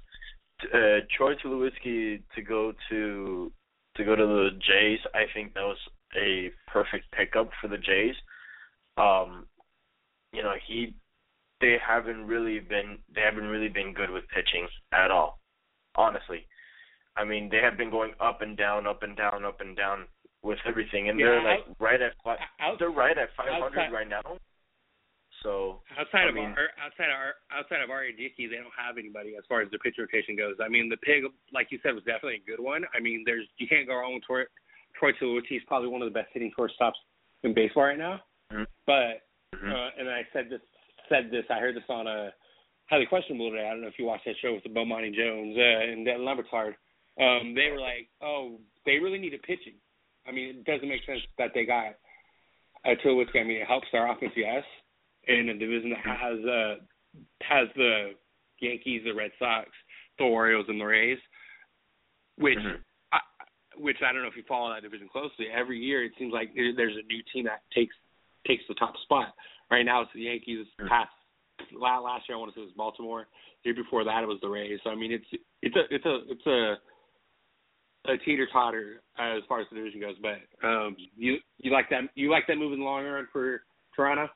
uh, 0.74 1.06
Troy 1.16 1.36
Tulowitzki 1.36 2.22
to 2.36 2.42
go 2.42 2.74
to 2.90 3.52
to 3.96 4.04
go 4.04 4.16
to 4.16 4.26
the 4.26 4.50
Jays. 4.60 5.00
I 5.14 5.26
think 5.34 5.54
that 5.54 5.62
was 5.64 5.78
a 6.16 6.52
perfect 6.68 7.12
pickup 7.12 7.50
for 7.62 7.68
the 7.68 7.78
Jays. 7.78 8.16
Um, 8.98 9.48
you 10.32 10.44
know, 10.44 10.54
he 10.68 10.96
they 11.62 11.78
haven't 11.86 12.26
really 12.28 12.60
been 12.60 12.98
they 13.14 13.22
haven't 13.22 13.46
really 13.48 13.70
been 13.70 13.94
good 13.94 14.10
with 14.10 14.24
pitching 14.30 14.68
at 14.92 15.12
all. 15.12 15.40
Honestly, 15.96 16.46
I 17.16 17.24
mean, 17.24 17.50
they 17.50 17.58
have 17.58 17.78
been 17.78 17.92
going 17.92 18.14
up 18.20 18.42
and 18.42 18.58
down, 18.58 18.88
up 18.88 19.04
and 19.04 19.16
down, 19.16 19.46
up 19.46 19.62
and 19.62 19.78
down 19.78 20.06
with 20.42 20.60
everything, 20.66 21.10
and 21.10 21.20
Yeah, 21.20 21.28
they're 21.28 21.44
like 21.44 21.60
out- 21.60 21.76
right 21.80 22.02
at. 22.02 22.14
They're 22.80 22.90
right 22.90 23.18
at 23.18 23.30
500 23.38 23.64
outside- 23.66 23.92
right 23.94 24.08
now. 24.08 24.22
So 25.44 25.82
outside 26.00 26.26
I 26.26 26.30
of 26.30 26.36
mean- 26.36 26.56
our, 26.56 26.72
outside 26.80 27.12
of 27.12 27.20
our, 27.20 27.36
outside 27.52 27.82
of 27.84 27.92
R.A. 27.92 28.12
Dickey, 28.16 28.48
they 28.48 28.56
don't 28.64 28.74
have 28.80 28.98
anybody 28.98 29.36
as 29.38 29.44
far 29.48 29.62
as 29.62 29.70
the 29.72 29.78
pitch 29.80 29.96
rotation 30.00 30.36
goes. 30.40 30.56
I 30.64 30.70
mean, 30.72 30.88
the 30.88 30.98
pig, 30.98 31.24
like 31.54 31.68
you 31.70 31.80
said, 31.84 31.94
was 31.94 32.04
definitely 32.08 32.40
a 32.42 32.48
good 32.50 32.64
one. 32.64 32.84
I 32.96 33.00
mean, 33.04 33.24
there's 33.28 33.46
you 33.60 33.68
can't 33.68 33.86
go 33.88 33.96
wrong 33.96 34.16
with 34.16 34.24
Troy. 34.24 34.44
Troy 34.98 35.12
Tulowitzki. 35.20 35.60
He's 35.60 35.68
probably 35.68 35.90
one 35.90 36.02
of 36.02 36.08
the 36.08 36.14
best 36.18 36.30
hitting 36.34 36.52
shortstops 36.58 36.98
in 37.44 37.54
baseball 37.54 37.84
right 37.84 37.98
now. 37.98 38.22
Mhm. 38.52 38.68
But 38.86 39.26
mhm. 39.54 39.70
uh, 39.72 39.90
and 40.00 40.10
I 40.10 40.22
said 40.32 40.50
this 40.50 40.62
said 41.10 41.30
this. 41.32 41.46
I 41.50 41.60
heard 41.60 41.76
this 41.76 41.90
on 41.90 42.08
a 42.08 42.32
highly 42.90 43.06
questionable 43.06 43.50
today. 43.52 43.66
I 43.68 43.72
don't 43.72 43.82
know 43.82 43.88
if 43.88 43.98
you 44.00 44.06
watched 44.06 44.26
that 44.26 44.38
show 44.42 44.54
with 44.54 44.64
the 44.64 44.70
Bomani 44.70 45.14
Jones 45.14 45.58
uh, 45.58 45.92
and 45.92 46.06
Dan 46.06 46.24
Le 46.24 46.36
Batard. 46.36 46.76
Um, 47.20 47.54
they 47.54 47.70
were 47.72 47.80
like, 47.80 48.08
oh, 48.22 48.60
they 48.86 48.98
really 49.00 49.20
need 49.20 49.34
a 49.34 49.40
pitching. 49.40 49.76
I 50.28 50.32
mean, 50.32 50.50
it 50.62 50.64
doesn't 50.66 50.88
make 50.88 51.06
sense 51.06 51.22
that 51.38 51.52
they 51.54 51.66
got 51.66 51.96
uh, 52.86 52.96
Tulowitzki. 53.04 53.40
I 53.40 53.44
mean, 53.44 53.58
it 53.62 53.68
helps 53.68 53.88
their 53.92 54.10
offense, 54.12 54.32
yes, 54.36 54.64
in 55.28 55.50
a 55.50 55.54
division 55.58 55.92
that 55.92 56.18
has 56.18 56.40
uh, 56.46 56.76
has 57.42 57.68
the 57.76 58.12
Yankees, 58.60 59.02
the 59.06 59.14
Red 59.14 59.32
Sox, 59.40 59.70
the 60.18 60.26
Orioles, 60.26 60.66
and 60.70 60.80
the 60.80 60.86
Rays, 60.86 61.20
which 62.38 62.58
Mhm. 62.58 62.84
I, 63.12 63.20
which 63.76 63.98
I 64.02 64.12
don't 64.14 64.22
know 64.22 64.28
if 64.28 64.38
you 64.38 64.44
follow 64.44 64.74
that 64.74 64.84
division 64.84 65.08
closely. 65.10 65.50
Every 65.50 65.80
year, 65.80 66.04
it 66.04 66.14
seems 66.18 66.34
like 66.34 66.54
there's 66.54 66.98
a 66.98 67.04
new 67.04 67.22
team 67.34 67.46
that 67.46 67.62
takes 67.72 67.96
takes 68.46 68.64
the 68.68 68.76
top 68.76 68.98
spot. 68.98 69.34
Right 69.72 69.86
now, 69.86 70.02
it's 70.02 70.12
the 70.14 70.22
Yankees. 70.22 70.68
Mhm. 70.80 70.88
Past 70.88 71.12
la- 71.72 72.00
last 72.00 72.28
year, 72.28 72.36
I 72.36 72.40
want 72.40 72.54
to 72.54 72.60
say 72.60 72.62
it 72.62 72.66
was 72.66 72.74
Baltimore. 72.74 73.28
The 73.64 73.70
year 73.70 73.76
before 73.76 74.04
that, 74.04 74.24
it 74.24 74.28
was 74.28 74.40
the 74.42 74.50
Rays. 74.50 74.82
So 74.84 74.90
I 74.92 74.96
mean, 74.96 75.12
it's 75.12 75.28
it's 75.62 75.76
a 75.76 75.94
it's 75.94 76.06
a 76.06 76.16
it's 76.32 76.46
a 76.48 76.82
a 78.06 78.18
teeter 78.18 78.46
totter 78.48 79.02
as 79.18 79.44
far 79.46 79.62
as 79.62 79.68
the 79.70 79.76
division 79.76 80.02
goes. 80.02 80.18
But 80.20 80.42
um, 80.68 80.98
you 81.16 81.40
you 81.60 81.72
like 81.72 81.90
that 81.90 82.10
you 82.16 82.30
like 82.30 82.48
that 82.48 82.58
move 82.58 82.74
in 82.74 82.80
the 82.80 82.86
long 82.86 83.06
run 83.06 83.28
for 83.32 83.64
Toronto? 83.96 84.30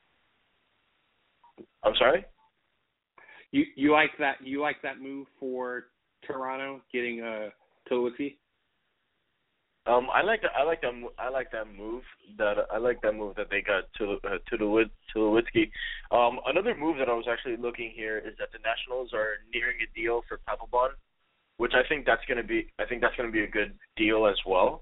I'm 1.88 1.96
sorry. 1.96 2.26
You 3.52 3.64
you 3.76 3.92
like 3.92 4.12
that 4.20 4.36
you 4.44 4.62
like 4.62 4.82
that 4.84 5.00
move 5.00 5.28
for 5.40 5.86
Toronto 6.26 6.82
getting 6.92 7.22
uh 7.22 7.50
Tulowitzki? 7.90 8.36
Um, 9.86 10.08
I 10.14 10.22
like 10.22 10.42
that. 10.42 10.52
I 10.58 10.64
like 10.64 10.82
that. 10.82 10.92
I 11.18 11.30
like 11.30 11.50
that 11.54 11.66
move. 11.74 12.04
That 12.38 12.58
I 12.74 12.78
like 12.78 13.02
that 13.04 13.14
move 13.14 13.36
that 13.38 13.50
they 13.50 13.62
got 13.62 13.86
to 14.00 14.18
uh, 14.26 14.38
to 14.50 14.58
the 14.58 14.86
Tulowitzki. 15.16 15.72
Um, 16.12 16.40
another 16.46 16.76
move 16.76 16.98
that 16.98 17.08
I 17.08 17.14
was 17.14 17.26
actually 17.32 17.56
looking 17.56 17.92
here 17.96 18.18
is 18.18 18.34
that 18.38 18.50
the 18.52 18.60
Nationals 18.60 19.12
are 19.14 19.36
nearing 19.54 19.78
a 19.82 19.98
deal 19.98 20.24
for 20.28 20.40
Papelbon, 20.40 20.90
which 21.56 21.72
I 21.74 21.88
think 21.88 22.06
that's 22.06 22.26
gonna 22.28 22.44
be. 22.44 22.68
I 22.80 22.86
think 22.86 23.02
that's 23.02 23.16
gonna 23.16 23.32
be 23.32 23.44
a 23.44 23.48
good 23.48 23.74
deal 23.96 24.28
as 24.28 24.38
well. 24.46 24.82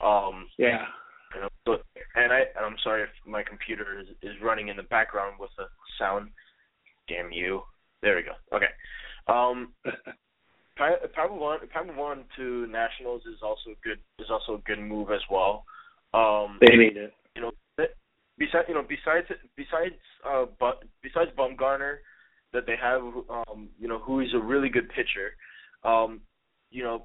Um, 0.00 0.48
Yeah. 0.58 0.86
You 1.34 1.40
know, 1.40 1.78
and 2.14 2.32
I 2.32 2.40
and 2.56 2.64
I'm 2.64 2.76
sorry 2.82 3.02
if 3.02 3.10
my 3.26 3.42
computer 3.42 4.00
is 4.00 4.08
is 4.22 4.34
running 4.42 4.68
in 4.68 4.76
the 4.76 4.82
background 4.84 5.36
with 5.38 5.50
the 5.56 5.64
sound. 5.98 6.30
Damn 7.08 7.32
you. 7.32 7.62
There 8.02 8.16
we 8.16 8.22
go. 8.22 8.56
Okay. 8.56 8.70
Um, 9.26 9.72
Pa- 10.76 11.06
Papelbon 11.16 11.58
Papelbon 11.74 12.24
to 12.36 12.66
Nationals 12.68 13.22
is 13.26 13.40
also 13.42 13.70
good. 13.82 13.98
Is 14.18 14.30
also 14.30 14.54
a 14.54 14.62
good 14.66 14.80
move 14.80 15.10
as 15.10 15.20
well. 15.30 15.64
Um, 16.14 16.58
they 16.60 16.76
need 16.76 16.96
it. 16.96 17.12
you 17.36 17.42
know, 17.42 17.52
besides 18.40 18.64
you 18.68 18.74
know 18.74 18.82
besides 18.82 19.26
besides 19.54 19.94
uh 20.28 20.46
but 20.58 20.82
besides 21.02 21.30
Bumgarner 21.38 21.98
that 22.52 22.66
they 22.66 22.74
have 22.80 23.02
um 23.02 23.68
you 23.78 23.86
know 23.86 23.98
who 23.98 24.20
is 24.20 24.28
a 24.34 24.38
really 24.38 24.68
good 24.68 24.88
pitcher, 24.88 25.36
um 25.84 26.20
you 26.70 26.82
know 26.82 27.04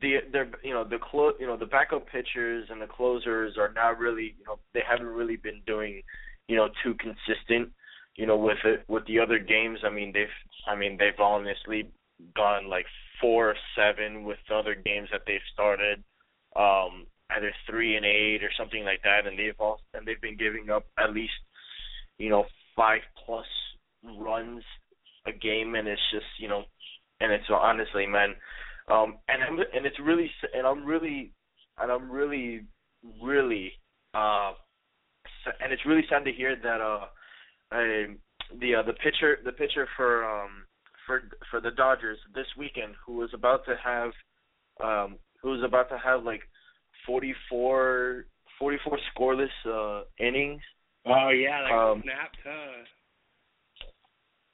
the 0.00 0.16
they're 0.32 0.50
you 0.62 0.72
know 0.72 0.84
the 0.84 0.98
clo- 0.98 1.34
you 1.38 1.46
know 1.46 1.56
the 1.56 1.66
backup 1.66 2.06
pitchers 2.08 2.68
and 2.70 2.80
the 2.80 2.86
closers 2.86 3.56
are 3.58 3.72
not 3.72 3.98
really 3.98 4.34
you 4.38 4.44
know 4.46 4.58
they 4.74 4.82
haven't 4.88 5.06
really 5.06 5.36
been 5.36 5.60
doing 5.66 6.02
you 6.48 6.56
know 6.56 6.68
too 6.82 6.94
consistent 6.94 7.72
you 8.16 8.26
know 8.26 8.36
with 8.36 8.58
it 8.64 8.84
with 8.88 9.06
the 9.06 9.18
other 9.18 9.38
games. 9.38 9.80
I 9.84 9.90
mean 9.90 10.12
they've 10.12 10.26
I 10.66 10.76
mean 10.76 10.96
they've 10.98 11.18
honestly 11.20 11.90
gone 12.36 12.68
like 12.68 12.86
four 13.20 13.54
seven 13.76 14.24
with 14.24 14.38
the 14.48 14.54
other 14.54 14.74
games 14.74 15.08
that 15.12 15.22
they've 15.26 15.40
started 15.52 16.02
um 16.56 17.06
either 17.36 17.52
three 17.68 17.96
and 17.96 18.04
eight 18.04 18.42
or 18.42 18.50
something 18.58 18.84
like 18.84 19.02
that, 19.02 19.26
and 19.26 19.38
they've 19.38 19.58
all 19.58 19.80
and 19.94 20.06
they've 20.06 20.20
been 20.20 20.36
giving 20.36 20.70
up 20.70 20.86
at 20.98 21.12
least 21.12 21.32
you 22.18 22.30
know 22.30 22.44
five 22.76 23.00
plus 23.24 23.46
runs 24.18 24.62
a 25.26 25.32
game, 25.32 25.74
and 25.74 25.88
it's 25.88 26.02
just 26.12 26.26
you 26.38 26.48
know, 26.48 26.64
and 27.20 27.32
it's 27.32 27.44
honestly, 27.50 28.06
man, 28.06 28.34
um, 28.90 29.18
and 29.28 29.42
I'm, 29.42 29.58
and 29.74 29.86
it's 29.86 29.98
really 30.00 30.30
and 30.54 30.66
I'm 30.66 30.84
really 30.84 31.32
and 31.78 31.90
I'm 31.90 32.10
really 32.10 32.66
really 33.22 33.72
uh, 34.14 34.52
and 35.60 35.72
it's 35.72 35.86
really 35.86 36.04
sad 36.08 36.24
to 36.24 36.32
hear 36.32 36.56
that 36.56 36.80
uh, 36.80 37.06
uh 37.72 38.14
the 38.60 38.74
uh, 38.76 38.82
the 38.82 38.94
pitcher 39.02 39.38
the 39.44 39.52
pitcher 39.52 39.88
for 39.96 40.24
um 40.24 40.64
for 41.06 41.22
for 41.50 41.60
the 41.60 41.70
Dodgers 41.70 42.18
this 42.34 42.46
weekend 42.58 42.94
who 43.04 43.14
was 43.14 43.30
about 43.34 43.64
to 43.66 43.74
have 43.82 44.10
um 44.82 45.18
who 45.42 45.50
was 45.50 45.62
about 45.64 45.88
to 45.88 45.98
have 45.98 46.24
like 46.24 46.42
44, 47.06 48.26
44 48.58 48.98
scoreless 49.16 49.48
uh, 49.66 50.04
innings. 50.18 50.60
Oh 51.06 51.30
yeah, 51.30 51.62
that 51.62 51.72
Um, 51.72 52.02
snapped, 52.02 52.38
huh? 52.44 52.84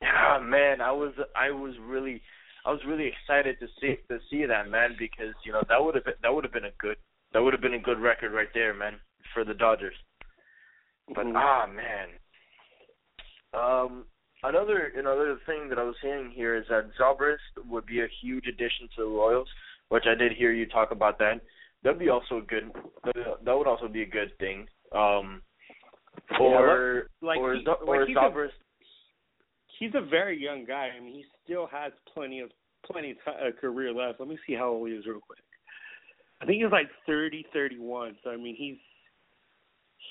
Yeah, 0.00 0.38
man, 0.42 0.80
I 0.80 0.92
was 0.92 1.12
I 1.36 1.50
was 1.50 1.74
really 1.80 2.22
I 2.68 2.70
was 2.70 2.80
really 2.86 3.06
excited 3.08 3.58
to 3.60 3.66
see 3.80 3.96
to 4.08 4.18
see 4.30 4.44
that 4.44 4.68
man 4.68 4.94
because 4.98 5.34
you 5.42 5.52
know 5.52 5.62
that 5.70 5.82
would 5.82 5.94
have 5.94 6.04
been 6.04 6.20
that 6.22 6.34
would 6.34 6.44
have 6.44 6.52
been 6.52 6.66
a 6.66 6.76
good 6.78 6.98
that 7.32 7.40
would 7.42 7.54
have 7.54 7.62
been 7.62 7.72
a 7.72 7.78
good 7.78 7.98
record 7.98 8.32
right 8.32 8.52
there, 8.52 8.74
man, 8.74 8.96
for 9.32 9.42
the 9.42 9.54
Dodgers. 9.54 9.94
But 11.14 11.24
Mhm. 11.24 11.36
ah 11.36 11.66
man, 11.66 12.08
um, 13.54 14.04
another 14.42 14.92
another 14.96 15.36
thing 15.46 15.70
that 15.70 15.78
I 15.78 15.82
was 15.82 15.96
hearing 16.02 16.30
here 16.30 16.56
is 16.56 16.66
that 16.68 16.92
Zobrist 17.00 17.56
would 17.64 17.86
be 17.86 18.02
a 18.02 18.06
huge 18.20 18.46
addition 18.46 18.86
to 18.96 19.00
the 19.00 19.08
Royals, 19.08 19.48
which 19.88 20.04
I 20.06 20.14
did 20.14 20.32
hear 20.32 20.52
you 20.52 20.66
talk 20.66 20.90
about 20.90 21.18
that. 21.20 21.40
That'd 21.82 21.98
be 21.98 22.10
also 22.10 22.36
a 22.38 22.42
good. 22.42 22.70
That 23.04 23.44
that 23.44 23.56
would 23.56 23.66
also 23.66 23.88
be 23.88 24.02
a 24.02 24.06
good 24.06 24.36
thing. 24.38 24.68
Um, 24.92 25.42
or 26.38 27.08
like 27.22 27.38
or 27.38 27.54
he- 27.54 27.64
Zo- 27.64 27.78
like 27.80 28.00
or 28.00 28.06
he's 28.06 28.16
a- 28.16 28.20
Zobrist. 28.20 28.52
he's 29.78 29.94
a 29.94 30.02
very 30.02 30.36
young 30.36 30.64
guy. 30.66 30.90
I 30.94 31.00
mean, 31.00 31.14
he 31.14 31.24
still 31.44 31.66
has 31.68 31.92
plenty 32.12 32.40
of 32.40 32.50
plenty 32.86 33.12
of 33.12 33.16
t- 33.18 33.30
uh, 33.30 33.60
career 33.60 33.92
left. 33.92 34.20
Let 34.20 34.28
me 34.28 34.38
see 34.46 34.54
how 34.54 34.68
old 34.68 34.88
he 34.88 34.94
is 34.94 35.06
real 35.06 35.20
quick. 35.20 35.40
I 36.40 36.46
think 36.46 36.62
he's 36.62 36.72
like 36.72 36.88
thirty, 37.06 37.44
thirty-one. 37.52 38.16
So 38.22 38.30
I 38.30 38.36
mean, 38.36 38.56
he's 38.56 38.78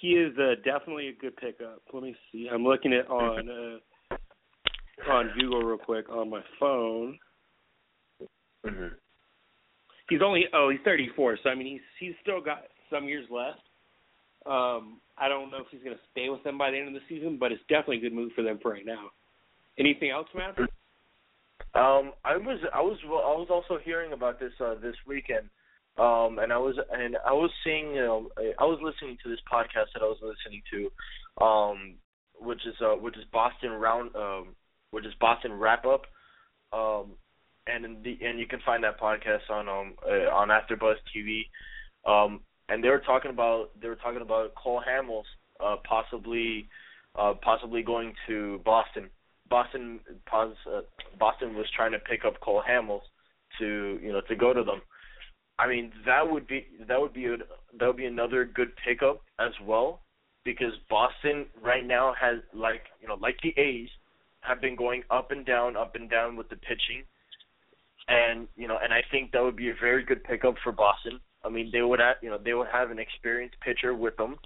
he 0.02 0.10
is 0.14 0.38
uh, 0.38 0.56
definitely 0.64 1.10
a 1.10 1.14
good 1.14 1.36
pickup. 1.38 1.82
Let 1.94 2.04
me 2.04 2.16
see. 2.32 2.50
I'm 2.52 2.64
looking 2.64 2.94
at 2.94 3.10
on 3.10 3.50
uh, 3.50 4.16
on 5.12 5.32
Google 5.40 5.62
real 5.62 5.78
quick 5.78 6.10
on 6.10 6.30
my 6.30 6.42
phone. 6.60 7.18
Mhm. 8.66 8.92
He's 10.10 10.22
only 10.24 10.46
oh 10.54 10.70
he's 10.70 10.80
34. 10.84 11.40
So 11.44 11.50
I 11.50 11.56
mean, 11.56 11.68
he's 11.68 11.82
he's 12.00 12.16
still 12.22 12.42
got 12.42 12.64
some 12.90 13.06
years 13.06 13.26
left. 13.30 13.62
Um, 14.46 15.02
I 15.18 15.28
don't 15.28 15.52
know 15.52 15.58
if 15.58 15.68
he's 15.72 15.84
going 15.84 15.96
to 15.96 16.02
stay 16.12 16.30
with 16.30 16.44
them 16.44 16.58
by 16.58 16.72
the 16.72 16.78
end 16.78 16.88
of 16.88 16.94
the 16.94 17.02
season, 17.10 17.38
but 17.38 17.52
it's 17.52 17.62
definitely 17.68 17.98
a 17.98 18.02
good 18.02 18.14
move 18.14 18.32
for 18.34 18.44
them 18.44 18.60
for 18.62 18.72
right 18.72 18.86
now. 18.86 19.10
Anything 19.78 20.12
else, 20.12 20.28
Matt? 20.34 20.56
Um, 21.78 22.14
I 22.26 22.38
was 22.38 22.60
I 22.74 22.82
was 22.82 22.98
I 23.06 23.38
was 23.38 23.48
also 23.52 23.78
hearing 23.84 24.12
about 24.12 24.40
this 24.40 24.54
uh, 24.60 24.76
this 24.82 24.96
weekend, 25.06 25.50
um, 26.00 26.40
and 26.40 26.52
I 26.52 26.58
was 26.58 26.76
and 26.92 27.18
I 27.24 27.34
was 27.34 27.52
seeing 27.64 27.94
you 27.94 28.02
know 28.02 28.30
I 28.58 28.64
was 28.64 28.80
listening 28.82 29.18
to 29.22 29.30
this 29.30 29.40
podcast 29.52 29.94
that 29.94 30.02
I 30.02 30.06
was 30.06 30.18
listening 30.24 30.64
to, 30.72 31.46
um, 31.46 31.96
which 32.40 32.66
is 32.66 32.74
uh, 32.82 32.96
which 32.96 33.16
is 33.16 33.26
Boston 33.32 33.72
round 33.74 34.16
um, 34.16 34.56
which 34.90 35.06
is 35.06 35.14
Boston 35.22 35.54
wrap 35.54 35.86
up, 35.86 36.06
um, 36.74 37.12
and 37.68 38.04
the 38.04 38.18
and 38.26 38.40
you 38.40 38.48
can 38.48 38.60
find 38.66 38.84
that 38.84 39.00
podcast 39.00 39.48
on 39.52 39.70
um 39.70 39.94
uh, 40.04 40.34
on 40.34 40.48
AfterBuzz 40.48 40.96
TV, 41.16 41.42
um, 42.10 42.40
and 42.70 42.84
they 42.84 42.90
were 42.90 43.04
talking 43.06 43.30
about 43.30 43.70
they 43.80 43.88
were 43.88 43.98
talking 43.98 44.22
about 44.24 44.56
Cole 44.56 44.82
Hamels 44.82 45.26
uh, 45.64 45.76
possibly 45.88 46.68
uh, 47.16 47.36
possibly 47.44 47.84
going 47.84 48.14
to 48.28 48.62
Boston. 48.66 49.12
Boston 49.50 50.00
uh, 50.32 50.82
Boston 51.20 51.56
was 51.56 51.66
trying 51.76 51.92
to 51.92 52.00
pick 52.00 52.26
up 52.26 52.40
Cole 52.42 52.64
Hamels 52.68 53.02
to 53.60 54.00
you 54.02 54.12
know 54.12 54.22
to 54.22 54.36
go 54.36 54.54
to 54.54 54.64
them. 54.64 54.82
I 55.60 55.68
mean 55.68 55.92
that 56.06 56.30
would 56.30 56.48
be 56.48 56.68
that 56.88 57.00
would 57.00 57.14
be 57.14 57.26
a, 57.26 57.38
that 57.80 57.88
would 57.88 57.98
be 57.98 58.06
another 58.06 58.46
good 58.46 58.70
pickup 58.86 59.22
as 59.40 59.52
well 59.64 60.02
because 60.44 60.74
Boston 60.90 61.46
right 61.62 61.86
now 61.86 62.14
has 62.20 62.38
like 62.54 62.84
you 63.02 63.08
know 63.08 63.18
like 63.22 63.38
the 63.42 63.54
A's 63.60 63.90
have 64.42 64.62
been 64.62 64.76
going 64.76 65.04
up 65.10 65.32
and 65.32 65.46
down 65.46 65.76
up 65.76 65.96
and 65.96 66.10
down 66.10 66.36
with 66.36 66.50
the 66.50 66.56
pitching 66.56 67.04
and 68.08 68.48
you 68.56 68.68
know 68.68 68.78
and 68.82 68.94
I 68.94 69.02
think 69.12 69.32
that 69.32 69.44
would 69.44 69.56
be 69.56 69.70
a 69.70 69.76
very 69.80 70.04
good 70.04 70.24
pickup 70.24 70.56
for 70.64 70.72
Boston. 70.72 71.20
I 71.44 71.50
mean 71.50 71.70
they 71.72 71.82
would 71.82 72.00
have 72.00 72.18
you 72.22 72.30
know 72.30 72.38
they 72.38 72.54
would 72.54 72.68
have 72.72 72.92
an 72.92 73.00
experienced 73.00 73.58
pitcher 73.62 73.94
with 73.94 74.16
them 74.18 74.38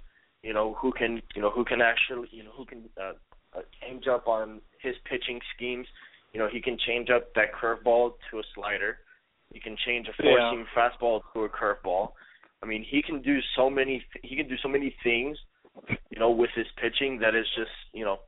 you 0.42 0.52
know 0.52 0.74
who 0.80 0.92
can 0.92 1.22
you 1.34 1.42
know 1.42 1.50
who 1.50 1.64
can 1.64 1.80
actually 1.80 2.28
you 2.30 2.44
know 2.44 2.50
who 2.56 2.64
can 2.64 2.88
uh, 3.00 3.12
uh, 3.56 3.60
change 3.80 4.06
up 4.06 4.26
on 4.28 4.60
his 4.80 4.94
pitching 5.08 5.40
schemes. 5.56 5.86
You 6.32 6.40
know, 6.40 6.48
he 6.50 6.60
can 6.60 6.78
change 6.86 7.10
up 7.10 7.32
that 7.34 7.52
curveball 7.52 8.12
to 8.30 8.38
a 8.38 8.42
slider. 8.54 8.98
He 9.52 9.60
can 9.60 9.76
change 9.86 10.08
a 10.08 10.22
four 10.22 10.38
Yeah. 10.38 10.50
seam 10.50 10.66
fastball 10.74 11.20
to 11.34 11.44
a 11.44 11.48
curveball. 11.48 12.12
I 12.62 12.66
mean, 12.66 12.82
he 12.88 13.02
can 13.02 13.20
do 13.22 13.38
so 13.56 13.68
many 13.68 14.04
he 14.22 14.36
can 14.36 14.48
do 14.48 14.56
so 14.62 14.68
many 14.68 14.94
things, 15.02 15.36
you 16.10 16.18
know, 16.18 16.30
with 16.30 16.50
his 16.54 16.66
pitching 16.80 17.18
that 17.18 17.34
is 17.34 17.46
just 17.56 17.70
you 17.92 18.04
know 18.04 18.20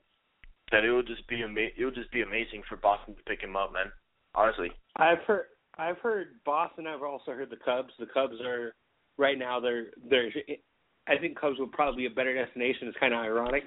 that 0.70 0.84
it 0.84 0.90
will 0.90 1.02
just 1.02 1.26
be 1.28 1.42
ama- 1.42 1.70
it 1.76 1.84
will 1.84 1.92
just 1.92 2.10
be 2.10 2.22
amazing 2.22 2.62
for 2.68 2.76
Boston 2.76 3.14
to 3.14 3.22
pick 3.22 3.40
him 3.40 3.56
up, 3.56 3.72
man. 3.72 3.90
Honestly. 4.34 4.70
I've 4.96 5.20
heard 5.26 5.46
I've 5.78 5.98
heard 5.98 6.28
Boston. 6.44 6.86
I've 6.86 7.02
also 7.02 7.32
heard 7.32 7.50
the 7.50 7.56
Cubs. 7.56 7.92
The 7.98 8.06
Cubs 8.06 8.40
are 8.44 8.74
right 9.18 9.38
now. 9.38 9.60
They're 9.60 9.86
they're. 10.10 10.30
I 11.06 11.18
think 11.18 11.38
Cubs 11.38 11.58
would 11.58 11.72
probably 11.72 12.02
be 12.02 12.12
a 12.12 12.14
better 12.14 12.34
destination. 12.34 12.88
It's 12.88 12.98
kind 12.98 13.14
of 13.14 13.20
ironic 13.20 13.64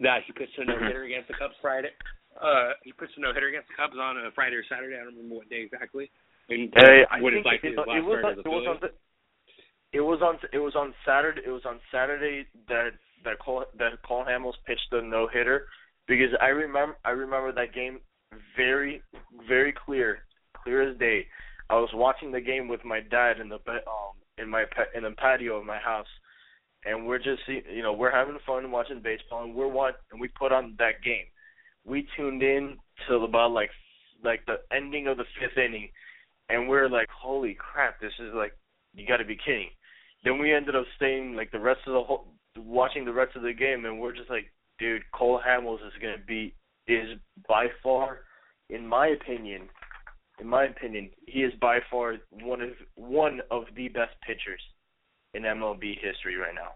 that 0.00 0.24
he 0.26 0.32
pitched 0.32 0.58
a 0.58 0.64
no 0.64 0.78
hitter 0.78 1.04
against 1.04 1.28
the 1.28 1.34
Cubs 1.38 1.54
Friday. 1.60 1.92
Uh, 2.36 2.72
he 2.82 2.92
pitched 2.92 3.16
a 3.16 3.20
no 3.20 3.32
hitter 3.32 3.48
against 3.48 3.68
the 3.68 3.76
Cubs 3.76 3.96
on 4.00 4.16
a 4.16 4.30
Friday 4.34 4.56
or 4.56 4.64
Saturday. 4.68 4.96
I 4.96 5.04
don't 5.04 5.16
remember 5.16 5.36
what 5.36 5.50
day 5.50 5.62
exactly. 5.62 6.10
And 6.48 6.72
Hey, 6.74 7.04
I 7.10 7.20
what 7.20 7.32
think 7.32 7.46
like 7.46 7.60
it, 7.62 7.76
last 7.76 7.88
it 7.88 8.04
was 8.04 8.22
on, 8.24 8.32
it 8.32 8.48
was 8.48 8.66
on 8.66 8.78
the, 8.80 8.90
it 9.92 10.00
was 10.00 10.20
on 10.22 10.38
it 10.52 10.58
was 10.58 10.74
on 10.74 10.94
Saturday 11.06 11.42
it 11.46 11.50
was 11.50 11.62
on 11.66 11.78
Saturday 11.92 12.46
that 12.68 12.90
that 13.24 13.38
Cole 13.38 13.64
that 13.78 14.02
Cole 14.06 14.24
Hamels 14.24 14.58
pitched 14.66 14.88
the 14.90 15.02
no 15.02 15.28
hitter 15.28 15.66
because 16.08 16.30
I 16.40 16.48
remember 16.48 16.96
I 17.04 17.10
remember 17.10 17.52
that 17.52 17.74
game 17.74 18.00
very 18.56 19.02
very 19.48 19.72
clear 19.72 20.20
clear 20.62 20.90
as 20.90 20.98
day. 20.98 21.26
I 21.68 21.74
was 21.74 21.90
watching 21.94 22.32
the 22.32 22.40
game 22.40 22.66
with 22.66 22.84
my 22.84 23.00
dad 23.00 23.38
in 23.38 23.48
the 23.48 23.56
um 23.56 24.18
in 24.38 24.48
my 24.48 24.64
in 24.94 25.04
the 25.04 25.10
patio 25.12 25.56
of 25.56 25.66
my 25.66 25.78
house, 25.78 26.06
and 26.84 27.06
we're 27.06 27.18
just 27.18 27.42
you 27.46 27.82
know 27.82 27.92
we're 27.92 28.10
having 28.10 28.38
fun 28.46 28.70
watching 28.70 29.00
baseball, 29.00 29.44
and 29.44 29.54
we're 29.54 29.68
one 29.68 29.92
and 30.12 30.20
we 30.20 30.28
put 30.28 30.52
on 30.52 30.74
that 30.78 31.02
game. 31.04 31.24
We 31.84 32.06
tuned 32.16 32.42
in 32.42 32.78
till 33.08 33.24
about 33.24 33.52
like 33.52 33.70
like 34.24 34.44
the 34.46 34.60
ending 34.74 35.06
of 35.06 35.16
the 35.16 35.24
fifth 35.38 35.58
inning, 35.58 35.90
and 36.48 36.68
we're 36.68 36.88
like, 36.88 37.08
holy 37.10 37.56
crap, 37.58 38.00
this 38.00 38.12
is 38.18 38.32
like 38.34 38.52
you 38.94 39.06
got 39.06 39.18
to 39.18 39.24
be 39.24 39.36
kidding. 39.36 39.68
Then 40.24 40.38
we 40.38 40.52
ended 40.52 40.76
up 40.76 40.84
staying 40.96 41.34
like 41.34 41.50
the 41.50 41.60
rest 41.60 41.80
of 41.86 41.94
the 41.94 42.02
whole 42.02 42.34
watching 42.56 43.04
the 43.04 43.12
rest 43.12 43.36
of 43.36 43.42
the 43.42 43.52
game, 43.52 43.84
and 43.84 44.00
we're 44.00 44.16
just 44.16 44.30
like, 44.30 44.52
dude, 44.78 45.02
Cole 45.12 45.40
Hamels 45.46 45.86
is 45.86 45.92
gonna 46.00 46.16
be 46.26 46.54
is 46.86 47.18
by 47.48 47.66
far, 47.82 48.20
in 48.68 48.86
my 48.86 49.08
opinion, 49.08 49.68
in 50.40 50.48
my 50.48 50.64
opinion, 50.64 51.10
he 51.26 51.40
is 51.40 51.52
by 51.60 51.78
far 51.90 52.16
one 52.30 52.62
of 52.62 52.70
one 52.96 53.40
of 53.50 53.64
the 53.76 53.88
best 53.88 54.14
pitchers 54.26 54.60
in 55.34 55.42
MLB 55.42 55.94
history 56.00 56.36
right 56.36 56.54
now. 56.54 56.74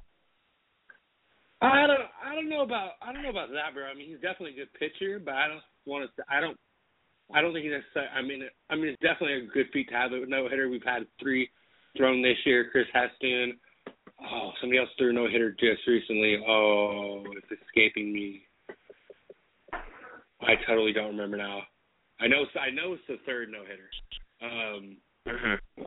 I 1.63 1.87
don't 1.87 2.09
I 2.21 2.35
don't 2.35 2.49
know 2.49 2.63
about 2.63 2.93
I 3.01 3.13
don't 3.13 3.23
know 3.23 3.31
about 3.31 3.49
that, 3.51 3.75
bro. 3.75 3.85
I 3.85 3.95
mean, 3.95 4.09
he's 4.09 4.21
definitely 4.21 4.61
a 4.61 4.65
good 4.65 4.75
pitcher, 4.75 5.19
but 5.19 5.35
I 5.35 5.49
don't 5.49 5.63
want 5.87 6.11
to. 6.17 6.25
I 6.29 6.41
don't. 6.41 6.59
I 7.33 7.41
don't 7.41 7.55
think 7.55 7.65
he's 7.65 7.73
necessarily. 7.73 8.13
I 8.13 8.23
mean, 8.23 8.43
I 8.69 8.75
mean, 8.77 8.89
it's 8.89 9.01
definitely 9.01 9.47
a 9.47 9.53
good 9.53 9.67
feat 9.73 9.89
to 9.89 9.95
have 9.95 10.13
a 10.13 10.27
no 10.27 10.49
hitter. 10.49 10.69
We've 10.69 10.85
had 10.85 11.07
three 11.21 11.49
thrown 11.97 12.23
this 12.23 12.37
year. 12.45 12.69
Chris 12.71 12.87
Heston. 12.93 13.59
Oh, 14.21 14.53
somebody 14.61 14.79
else 14.79 14.91
threw 14.99 15.11
a 15.11 15.13
no 15.13 15.27
hitter 15.29 15.53
just 15.53 15.87
recently. 15.87 16.39
Oh, 16.47 17.25
it's 17.37 17.61
escaping 17.63 18.13
me. 18.13 18.43
I 20.41 20.55
totally 20.67 20.93
don't 20.93 21.17
remember 21.17 21.37
now. 21.39 21.63
I 22.21 22.27
know. 22.27 22.45
I 22.61 22.71
know 22.71 22.93
it's 22.93 23.03
the 23.09 23.17
third 23.25 23.49
no 23.51 23.63
hitter. 23.65 23.89
Um, 24.43 24.97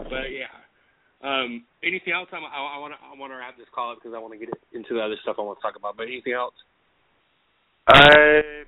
but 0.10 0.32
yeah. 0.32 0.48
Um, 1.24 1.66
anything 1.84 2.14
else? 2.14 2.30
I'm, 2.32 2.46
I 2.46 2.78
want 2.78 2.94
to 2.94 3.00
I 3.02 3.18
want 3.18 3.34
to 3.34 3.38
wrap 3.38 3.58
this 3.58 3.66
call 3.74 3.92
up 3.92 3.98
because 3.98 4.14
I 4.14 4.20
want 4.20 4.34
to 4.34 4.40
get 4.40 4.50
into 4.74 4.94
the 4.94 5.02
other 5.02 5.18
stuff 5.24 5.38
I 5.40 5.42
want 5.42 5.58
to 5.58 5.64
talk 5.66 5.76
about. 5.76 5.98
But 5.98 6.08
anything 6.08 6.34
else? 6.34 6.54
I 7.88 8.64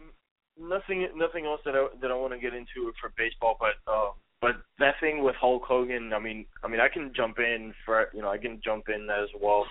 nothing 0.58 1.08
nothing 1.16 1.46
else 1.46 1.62
that 1.66 1.76
I 1.76 1.88
that 2.02 2.10
I 2.10 2.16
want 2.16 2.34
to 2.34 2.40
get 2.40 2.54
into 2.54 2.92
for 3.00 3.14
baseball, 3.18 3.58
but 3.60 3.78
um, 3.86 4.18
but 4.42 4.56
that 4.80 4.96
thing 5.00 5.24
with 5.24 5.36
Hulk 5.36 5.64
Hogan, 5.68 6.12
I 6.14 6.20
mean, 6.20 6.46
I 6.64 6.68
mean, 6.68 6.80
I 6.80 6.88
can 6.88 7.12
jump 7.16 7.38
in 7.38 7.74
for 7.86 8.10
you 8.14 8.22
know, 8.22 8.30
I 8.30 8.38
can 8.38 8.60
jump 8.64 8.90
in 8.90 9.08
as 9.12 9.30
well 9.40 9.68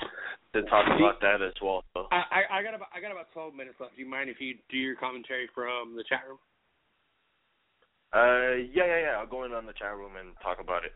to 0.52 0.62
talk 0.62 0.86
about 0.86 1.20
that 1.20 1.42
as 1.42 1.54
well. 1.62 1.82
So. 1.94 2.06
I, 2.12 2.22
I 2.30 2.60
I 2.60 2.62
got 2.62 2.74
about 2.74 2.88
I 2.94 3.00
got 3.00 3.10
about 3.10 3.32
twelve 3.32 3.54
minutes 3.54 3.76
left. 3.80 3.96
Do 3.96 4.02
you 4.02 4.08
mind 4.08 4.30
if 4.30 4.40
you 4.40 4.54
do 4.70 4.76
your 4.76 4.94
commentary 4.96 5.48
from 5.54 5.96
the 5.96 6.04
chat 6.08 6.22
room? 6.28 6.38
Uh, 8.12 8.62
yeah, 8.72 8.86
yeah, 8.86 9.00
yeah. 9.00 9.14
I'll 9.18 9.26
go 9.26 9.44
in 9.44 9.52
on 9.52 9.66
the 9.66 9.74
chat 9.74 9.96
room 9.96 10.12
and 10.18 10.32
talk 10.42 10.60
about 10.60 10.84
it. 10.84 10.92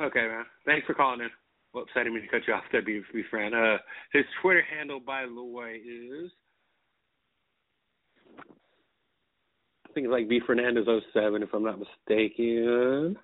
Okay, 0.00 0.26
man. 0.26 0.44
Thanks 0.66 0.86
for 0.86 0.94
calling 0.94 1.20
in. 1.20 1.30
Well, 1.72 1.84
upsetting 1.84 2.14
me 2.14 2.20
to 2.20 2.28
cut 2.28 2.46
you 2.46 2.54
off 2.54 2.64
there, 2.70 2.82
be, 2.82 3.02
be 3.14 3.22
friend. 3.30 3.54
Uh, 3.54 3.78
his 4.12 4.24
Twitter 4.42 4.62
handle, 4.62 5.00
by 5.00 5.24
the 5.24 5.42
way, 5.42 5.76
is 5.76 6.30
I 9.88 9.92
think 9.94 10.06
it's 10.06 10.12
like 10.12 10.28
B 10.28 10.40
Fernandez 10.46 10.86
07 11.12 11.42
if 11.42 11.50
I'm 11.52 11.64
not 11.64 11.78
mistaken. 11.78 13.16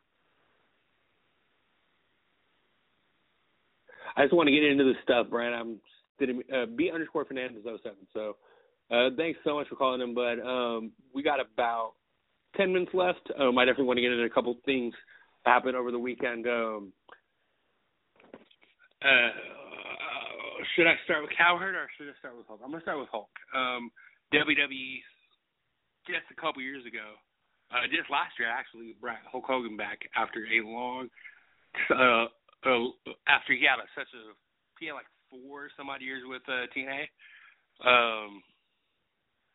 I 4.17 4.25
just 4.25 4.35
want 4.35 4.49
to 4.49 4.53
get 4.53 4.65
into 4.65 4.85
this 4.85 4.97
stuff, 5.03 5.29
Brian. 5.31 5.55
I'm 5.55 5.81
sitting, 6.19 6.43
uh, 6.55 6.67
B 6.75 6.91
underscore 6.93 7.25
Fernandez 7.25 7.63
07. 7.65 7.97
So, 8.13 8.37
uh, 8.91 9.11
thanks 9.17 9.39
so 9.45 9.55
much 9.55 9.69
for 9.69 9.77
calling 9.77 10.01
in, 10.01 10.15
bud. 10.15 10.41
Um, 10.41 10.93
we 11.15 11.23
got 11.23 11.39
about 11.41 11.93
10 12.57 12.73
minutes 12.73 12.93
left. 12.95 13.31
Um, 13.39 13.57
I 13.59 13.65
definitely 13.65 13.87
want 13.87 13.99
to 13.99 14.03
get 14.03 14.13
into 14.13 14.25
a 14.25 14.31
couple 14.31 14.55
things 14.65 14.95
happened 15.45 15.77
over 15.77 15.91
the 15.91 15.99
weekend. 15.99 16.47
Um, 16.47 16.93
uh, 19.03 19.31
should 20.75 20.87
I 20.87 20.95
start 21.05 21.23
with 21.23 21.31
Cowherd 21.37 21.75
or 21.75 21.89
should 21.97 22.09
I 22.09 22.19
start 22.19 22.37
with 22.37 22.47
Hulk? 22.47 22.61
I'm 22.65 22.71
gonna 22.71 22.83
start 22.83 22.99
with 22.99 23.09
Hulk. 23.11 23.31
Um, 23.55 23.91
WWE 24.35 25.03
just 26.07 26.27
a 26.31 26.41
couple 26.41 26.63
years 26.63 26.85
ago, 26.85 27.15
uh, 27.71 27.87
just 27.89 28.11
last 28.11 28.35
year 28.39 28.49
actually, 28.49 28.97
brought 29.01 29.23
Hulk 29.31 29.45
Hogan 29.47 29.77
back 29.77 30.01
after 30.17 30.45
a 30.45 30.67
long, 30.67 31.09
uh, 31.91 32.27
uh 32.67 32.91
after 33.29 33.55
he 33.55 33.65
had 33.65 33.79
a, 33.79 33.87
such 33.95 34.11
a 34.15 34.35
he 34.81 34.87
had 34.87 34.95
like 34.95 35.11
four 35.31 35.71
some 35.77 35.91
odd 35.91 36.03
years 36.03 36.23
with 36.27 36.43
uh, 36.49 36.67
TNA. 36.75 37.07
Um, 37.85 38.43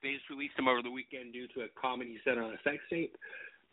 they 0.01 0.13
just 0.13 0.29
released 0.29 0.57
him 0.59 0.67
over 0.67 0.81
the 0.81 0.91
weekend 0.91 1.33
due 1.33 1.47
to 1.55 1.61
a 1.61 1.73
comment 1.79 2.09
he 2.09 2.19
said 2.23 2.37
on 2.37 2.53
a 2.53 2.61
sex 2.63 2.77
tape, 2.89 3.15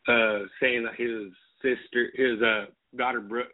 uh, 0.08 0.46
saying 0.60 0.84
that 0.84 0.98
his 0.98 1.30
sister, 1.62 2.10
his 2.14 2.40
uh, 2.42 2.66
daughter 2.96 3.20
Brooke. 3.20 3.48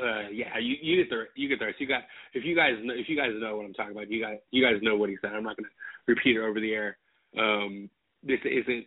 Uh, 0.00 0.28
yeah, 0.32 0.56
you 0.58 0.76
you 0.80 1.02
get 1.02 1.10
the 1.10 1.24
you 1.34 1.48
get 1.48 1.58
the 1.58 1.66
rest. 1.66 1.80
You 1.80 1.88
got 1.88 2.02
if 2.32 2.44
you 2.44 2.54
guys 2.54 2.74
know 2.82 2.94
if 2.94 3.08
you 3.08 3.16
guys 3.16 3.30
know 3.34 3.56
what 3.56 3.66
I'm 3.66 3.74
talking 3.74 3.92
about, 3.92 4.10
you 4.10 4.22
guys 4.22 4.38
you 4.50 4.62
guys 4.62 4.80
know 4.82 4.96
what 4.96 5.10
he 5.10 5.16
said. 5.20 5.32
I'm 5.32 5.42
not 5.42 5.56
gonna 5.56 5.68
repeat 6.06 6.36
it 6.36 6.40
over 6.40 6.60
the 6.60 6.72
air. 6.72 6.96
Um, 7.38 7.90
this 8.22 8.38
isn't 8.44 8.86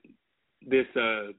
this 0.66 0.88
uh 0.96 1.34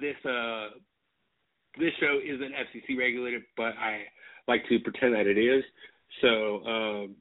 this 0.00 0.16
uh 0.24 0.68
this 1.78 1.92
show 2.00 2.18
isn't 2.22 2.52
FCC 2.52 2.98
regulated, 2.98 3.42
but 3.56 3.74
I 3.78 4.02
like 4.48 4.62
to 4.68 4.78
pretend 4.80 5.14
that 5.14 5.26
it 5.26 5.38
is. 5.38 5.64
So 6.20 6.64
um, 6.66 7.16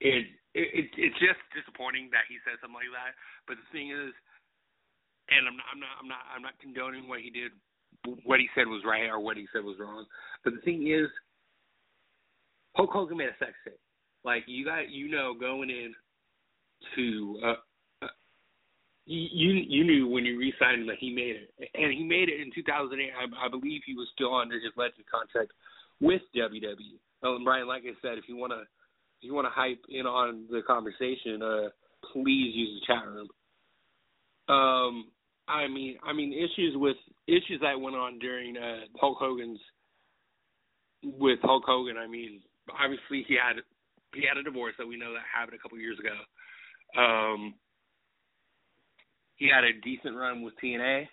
it, 0.00 0.26
it 0.56 0.88
it's 0.96 1.20
just 1.20 1.40
disappointing 1.52 2.08
that 2.16 2.24
he 2.32 2.40
said 2.42 2.56
something 2.64 2.80
like 2.80 2.92
that. 2.96 3.12
But 3.44 3.60
the 3.60 3.68
thing 3.76 3.92
is, 3.92 4.16
and 5.28 5.44
I'm 5.44 5.56
not 5.56 5.68
I'm 5.68 5.80
not 5.80 5.94
I'm 6.00 6.08
not 6.08 6.22
I'm 6.32 6.44
not 6.44 6.56
condoning 6.64 7.08
what 7.08 7.20
he 7.20 7.28
did. 7.28 7.52
What 8.24 8.40
he 8.40 8.48
said 8.54 8.66
was 8.66 8.82
right 8.86 9.08
or 9.08 9.20
what 9.20 9.36
he 9.36 9.46
said 9.52 9.64
was 9.64 9.76
wrong. 9.78 10.06
But 10.44 10.54
the 10.54 10.64
thing 10.64 10.88
is, 10.88 11.08
Hulk 12.76 12.90
Hogan 12.90 13.18
made 13.18 13.28
a 13.28 13.38
sex 13.38 13.52
tape. 13.64 13.80
Like 14.24 14.44
you 14.46 14.64
got 14.64 14.90
you 14.90 15.08
know 15.08 15.34
going 15.38 15.70
in 15.70 15.92
to 16.94 17.40
uh, 17.44 17.60
uh 18.04 18.14
you 19.04 19.52
you 19.52 19.84
knew 19.84 20.08
when 20.08 20.24
you 20.24 20.38
re-signed 20.38 20.82
him 20.82 20.86
that 20.88 20.98
he 21.00 21.12
made 21.12 21.36
it, 21.36 21.50
and 21.74 21.92
he 21.92 22.04
made 22.04 22.28
it 22.28 22.40
in 22.40 22.50
2008. 22.54 22.96
I, 23.12 23.46
I 23.46 23.48
believe 23.48 23.82
he 23.84 23.94
was 23.94 24.08
still 24.14 24.34
under 24.34 24.56
his 24.56 24.72
legend 24.76 25.04
contract 25.10 25.52
with 26.00 26.22
WWE. 26.36 26.96
And 27.22 27.44
Brian, 27.44 27.66
like 27.66 27.82
I 27.84 27.96
said, 28.02 28.18
if 28.18 28.28
you 28.28 28.36
want 28.36 28.52
to 28.52 28.64
if 29.18 29.26
you 29.26 29.34
want 29.34 29.46
to 29.46 29.50
hype 29.50 29.82
in 29.88 30.06
on 30.06 30.46
the 30.50 30.62
conversation, 30.66 31.42
uh, 31.42 31.68
please 32.12 32.54
use 32.54 32.80
the 32.80 32.86
chat 32.86 33.06
room. 33.06 33.28
Um, 34.48 35.06
I 35.48 35.68
mean, 35.68 35.96
I 36.04 36.12
mean 36.12 36.32
issues 36.32 36.74
with 36.76 36.96
issues 37.26 37.60
that 37.62 37.80
went 37.80 37.96
on 37.96 38.18
during 38.18 38.56
uh, 38.56 38.80
Hulk 39.00 39.18
Hogan's 39.18 39.60
with 41.02 41.38
Hulk 41.42 41.64
Hogan. 41.66 41.96
I 41.96 42.06
mean, 42.06 42.42
obviously 42.72 43.24
he 43.26 43.34
had 43.34 43.62
he 44.14 44.22
had 44.26 44.38
a 44.38 44.42
divorce 44.42 44.74
that 44.78 44.86
we 44.86 44.96
know 44.96 45.12
that 45.12 45.22
happened 45.32 45.58
a 45.58 45.62
couple 45.62 45.78
years 45.78 45.98
ago. 45.98 47.00
Um, 47.00 47.54
he 49.36 49.48
had 49.48 49.64
a 49.64 49.80
decent 49.84 50.16
run 50.16 50.42
with 50.42 50.54
TNA. 50.62 51.06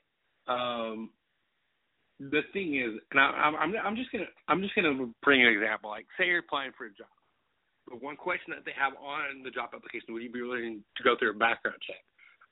Um, 0.48 1.10
the 2.20 2.42
thing 2.54 2.76
is, 2.76 3.00
and 3.12 3.20
I, 3.20 3.24
I'm 3.24 3.74
I'm 3.84 3.96
just 3.96 4.12
gonna 4.12 4.26
I'm 4.48 4.62
just 4.62 4.76
gonna 4.76 5.10
bring 5.22 5.42
an 5.42 5.52
example. 5.52 5.90
Like, 5.90 6.06
say 6.18 6.28
you're 6.28 6.40
applying 6.40 6.72
for 6.78 6.86
a 6.86 6.90
job, 6.90 7.08
but 7.88 8.02
one 8.02 8.16
question 8.16 8.54
that 8.56 8.66
they 8.66 8.72
have 8.78 8.94
on 9.00 9.44
the 9.44 9.52
job 9.52 9.70
application: 9.74 10.14
Would 10.14 10.24
you 10.24 10.32
be 10.32 10.42
willing 10.42 10.84
to 10.98 11.04
go 11.04 11.16
through 11.18 11.32
a 11.32 11.38
background 11.38 11.78
check? 11.86 12.04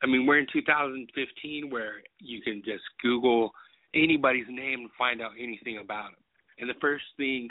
I 0.03 0.07
mean, 0.07 0.25
we're 0.25 0.39
in 0.39 0.47
2015 0.51 1.69
where 1.69 2.01
you 2.19 2.41
can 2.41 2.61
just 2.65 2.83
Google 3.01 3.51
anybody's 3.93 4.47
name 4.49 4.81
and 4.81 4.89
find 4.97 5.21
out 5.21 5.31
anything 5.39 5.77
about 5.77 6.11
them. 6.11 6.23
And 6.59 6.69
the 6.69 6.79
first 6.81 7.03
thing, 7.17 7.49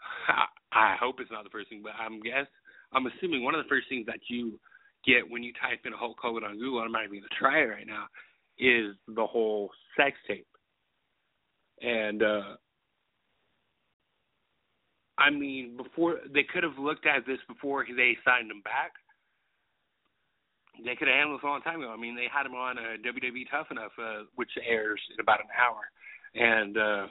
I 0.72 0.96
hope 0.98 1.20
it's 1.20 1.30
not 1.30 1.44
the 1.44 1.50
first 1.50 1.68
thing, 1.68 1.82
but 1.82 1.92
I'm 1.98 2.20
guess 2.20 2.46
I'm 2.92 3.06
assuming 3.06 3.44
one 3.44 3.54
of 3.54 3.64
the 3.64 3.68
first 3.68 3.88
things 3.88 4.06
that 4.06 4.20
you 4.28 4.58
get 5.06 5.28
when 5.28 5.42
you 5.42 5.52
type 5.60 5.80
in 5.84 5.92
a 5.92 5.96
Hulk 5.96 6.16
Hogan 6.20 6.44
on 6.44 6.58
Google, 6.58 6.78
and 6.80 6.86
I'm 6.86 6.92
not 6.92 7.04
even 7.04 7.20
gonna 7.20 7.38
try 7.38 7.60
it 7.60 7.70
right 7.70 7.86
now, 7.86 8.06
is 8.58 8.96
the 9.08 9.26
whole 9.26 9.70
sex 9.96 10.16
tape. 10.26 10.46
and 11.82 12.22
uh 12.22 12.56
I 15.18 15.30
mean, 15.30 15.76
before 15.76 16.20
they 16.32 16.42
could 16.42 16.62
have 16.62 16.78
looked 16.78 17.06
at 17.06 17.26
this 17.26 17.38
before 17.48 17.84
they 17.84 18.16
signed 18.24 18.50
him 18.50 18.60
back. 18.62 18.92
They 20.84 20.94
could 20.94 21.08
have 21.08 21.16
handled 21.16 21.40
this 21.40 21.44
a 21.44 21.46
long 21.46 21.62
time 21.62 21.80
ago. 21.80 21.90
I 21.90 21.96
mean, 21.96 22.14
they 22.14 22.28
had 22.30 22.44
him 22.44 22.54
on 22.54 22.76
uh, 22.76 23.00
WWE 23.00 23.48
Tough 23.50 23.68
Enough, 23.70 23.92
uh, 23.98 24.24
which 24.34 24.50
airs 24.68 25.00
in 25.14 25.20
about 25.20 25.40
an 25.40 25.48
hour, 25.56 25.80
and 26.34 26.76
uh, 26.76 27.06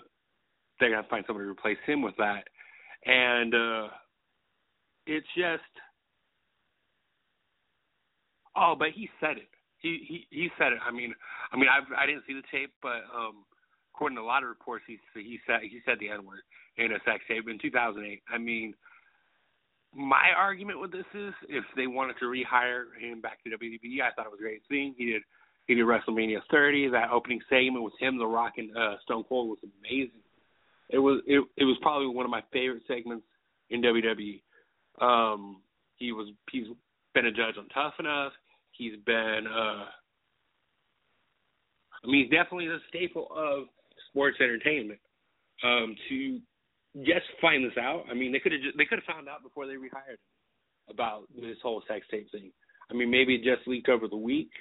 they're 0.80 0.92
gonna 0.92 1.08
find 1.10 1.26
somebody 1.26 1.46
to 1.48 1.52
replace 1.52 1.80
him 1.86 2.04
with 2.04 2.16
that. 2.18 2.44
And 3.06 3.56
uh, 3.56 3.88
it's 5.08 5.28
just, 5.36 5.64
oh, 8.56 8.76
but 8.78 8.90
he 8.94 9.10
said 9.20 9.38
it. 9.38 9.50
He 9.80 10.06
he 10.08 10.28
he 10.30 10.50
said 10.60 10.74
it. 10.74 10.80
I 10.86 10.92
mean, 10.92 11.16
I 11.52 11.58
mean, 11.58 11.68
I 11.70 12.04
I 12.04 12.06
didn't 12.06 12.24
see 12.28 12.34
the 12.34 12.46
tape, 12.52 12.74
but 12.84 13.02
um, 13.16 13.46
according 13.96 14.18
to 14.18 14.22
a 14.22 14.26
lot 14.26 14.44
of 14.44 14.50
reports, 14.50 14.84
he 14.88 15.00
he 15.14 15.40
said 15.48 15.62
he 15.64 15.80
said 15.86 15.98
the 16.00 16.10
N 16.10 16.26
word 16.26 16.42
in 16.78 16.92
a 16.92 17.00
sex 17.06 17.24
tape 17.28 17.48
in 17.48 17.58
2008. 17.60 18.22
I 18.30 18.38
mean, 18.38 18.74
my 19.96 20.30
argument 20.36 20.82
with 20.82 20.92
this 20.92 21.06
is 21.14 21.34
if 21.48 21.64
they 21.76 21.88
wanted 21.88 22.16
to 22.20 22.26
rehire 22.26 22.86
him 23.00 23.22
back 23.22 23.42
to 23.44 23.50
WWE, 23.50 24.02
I 24.04 24.12
thought 24.12 24.26
it 24.26 24.32
was 24.32 24.40
a 24.40 24.44
great 24.44 24.62
scene. 24.70 24.94
He 24.98 25.06
did 25.06 25.22
he 25.68 25.76
did 25.76 25.86
WrestleMania 25.86 26.42
30. 26.52 26.90
That 26.90 27.12
opening 27.12 27.40
segment 27.50 27.84
with 27.84 27.94
him, 28.00 28.18
The 28.20 28.28
Rock, 28.28 28.54
and 28.58 28.76
uh, 28.78 28.96
Stone 29.04 29.24
Cold 29.30 29.50
was 29.50 29.60
amazing. 29.80 30.22
It 30.90 31.00
was 31.00 31.22
it 31.26 31.44
it 31.58 31.64
was 31.64 31.78
probably 31.82 32.08
one 32.08 32.26
of 32.26 32.32
my 32.32 32.44
favorite 32.52 32.84
segments 32.88 33.26
in 33.70 33.82
WWE. 33.82 34.42
Um, 35.02 35.62
he 35.98 36.12
was 36.12 36.30
he's 36.52 36.68
been 37.14 37.28
a 37.28 37.32
judge 37.32 37.56
on 37.58 37.68
Tough 37.70 37.94
Enough. 38.00 38.34
He's 38.72 38.98
been 39.06 39.48
uh, 39.48 39.86
I 42.04 42.08
mean 42.08 42.26
he's 42.26 42.32
definitely 42.32 42.68
the 42.68 42.80
staple 42.90 43.30
of 43.36 43.68
sports 44.16 44.38
entertainment. 44.40 45.00
Um, 45.64 45.96
to 46.10 46.40
just 47.04 47.26
find 47.42 47.64
this 47.64 47.78
out. 47.78 48.06
I 48.10 48.14
mean, 48.14 48.32
they 48.32 48.40
could 48.40 48.54
have 48.54 48.62
they 48.78 48.86
could 48.86 49.00
have 49.00 49.14
found 49.14 49.28
out 49.28 49.44
before 49.44 49.68
they 49.68 49.74
rehired 49.74 50.16
him 50.16 50.90
about 50.90 51.24
this 51.36 51.58
whole 51.62 51.84
sex 51.88 52.06
tape 52.10 52.32
thing. 52.32 52.52
I 52.90 52.94
mean, 52.94 53.10
maybe 53.10 53.36
it 53.36 53.44
just 53.44 53.68
leaked 53.68 53.90
over 53.90 54.08
the 54.08 54.16
week 54.16 54.52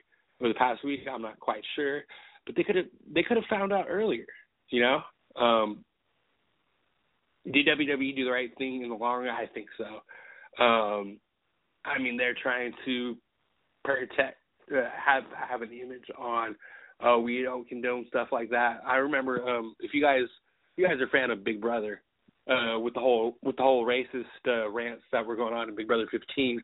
or 0.40 0.49
the 0.49 0.55
past 0.55 0.85
week. 0.85 1.01
I'm 1.12 1.23
not 1.23 1.38
quite 1.38 1.62
sure, 1.77 2.03
but 2.47 2.57
they 2.57 2.64
could 2.64 2.77
have 2.77 2.87
they 3.12 3.23
could 3.23 3.37
have 3.37 3.47
found 3.49 3.73
out 3.73 3.87
earlier. 3.88 4.27
You 4.71 4.83
know, 4.83 5.01
um, 5.40 5.85
did 7.53 7.67
WWE 7.67 8.17
do 8.17 8.25
the 8.25 8.31
right 8.31 8.51
thing 8.59 8.83
in 8.83 8.88
the 8.88 8.95
long 8.95 9.25
run? 9.25 9.35
I 9.35 9.47
think 9.53 9.69
so. 9.77 10.64
Um, 10.64 11.19
I 11.85 11.99
mean, 12.01 12.17
they're 12.17 12.37
trying 12.40 12.73
to 12.87 13.17
protect, 13.85 14.38
uh, 14.73 14.88
have 15.05 15.25
have 15.49 15.62
an 15.62 15.71
image 15.71 16.07
on. 16.19 16.57
Oh, 17.02 17.18
we 17.20 17.42
don't 17.42 17.68
condone 17.68 18.07
stuff 18.09 18.28
like 18.33 18.50
that. 18.50 18.80
I 18.87 18.96
remember 18.96 19.48
um, 19.48 19.74
if 19.80 19.92
you 19.92 20.02
guys 20.02 20.24
you 20.76 20.87
guys 20.87 21.00
are 21.00 21.04
a 21.04 21.09
fan 21.09 21.30
of 21.30 21.44
Big 21.44 21.61
Brother, 21.61 22.02
uh, 22.50 22.78
with 22.78 22.94
the 22.94 23.00
whole 23.00 23.37
with 23.42 23.57
the 23.57 23.62
whole 23.62 23.87
racist 23.87 24.24
uh, 24.46 24.68
rants 24.70 25.02
that 25.12 25.24
were 25.24 25.37
going 25.37 25.54
on 25.54 25.68
in 25.68 25.74
Big 25.74 25.87
Brother 25.87 26.07
15. 26.11 26.61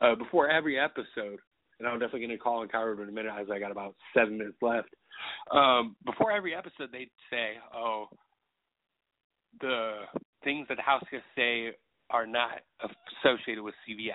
Uh, 0.00 0.14
before 0.14 0.50
every 0.50 0.78
episode, 0.78 1.38
and 1.78 1.88
I'm 1.88 1.98
definitely 1.98 2.20
going 2.20 2.30
to 2.30 2.38
call 2.38 2.62
in 2.62 2.68
Cowherd 2.68 3.00
in 3.00 3.08
a 3.08 3.12
minute 3.12 3.32
as 3.38 3.46
I 3.50 3.58
got 3.58 3.70
about 3.70 3.94
seven 4.14 4.36
minutes 4.38 4.58
left. 4.60 4.88
Um, 5.50 5.96
before 6.04 6.30
every 6.30 6.54
episode, 6.54 6.90
they'd 6.92 7.10
say, 7.30 7.54
"Oh, 7.74 8.06
the 9.60 10.02
things 10.44 10.66
that 10.68 10.76
the 10.76 10.82
House 10.82 11.02
guests 11.10 11.26
say 11.34 11.72
are 12.10 12.26
not 12.26 12.60
associated 13.24 13.62
with 13.62 13.74
CBS. 13.88 14.14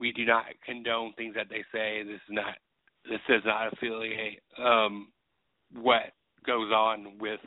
We 0.00 0.12
do 0.12 0.24
not 0.24 0.44
condone 0.64 1.12
things 1.16 1.34
that 1.34 1.48
they 1.48 1.64
say. 1.72 2.02
This 2.02 2.16
is 2.16 2.30
not 2.30 2.56
this 3.08 3.20
does 3.28 3.42
not 3.44 3.72
affiliate 3.72 4.42
um, 4.58 5.08
what 5.72 6.12
goes 6.46 6.70
on 6.72 7.18
with 7.18 7.40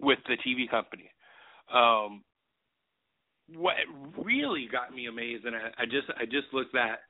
with 0.00 0.18
the 0.28 0.36
TV 0.46 0.68
company." 0.70 1.10
Um, 1.72 2.22
what 3.54 3.74
really 4.18 4.68
got 4.70 4.94
me 4.94 5.06
amazed, 5.06 5.44
and 5.44 5.54
I, 5.54 5.70
I 5.78 5.84
just 5.84 6.08
I 6.18 6.24
just 6.24 6.52
looked 6.52 6.74
at, 6.74 7.00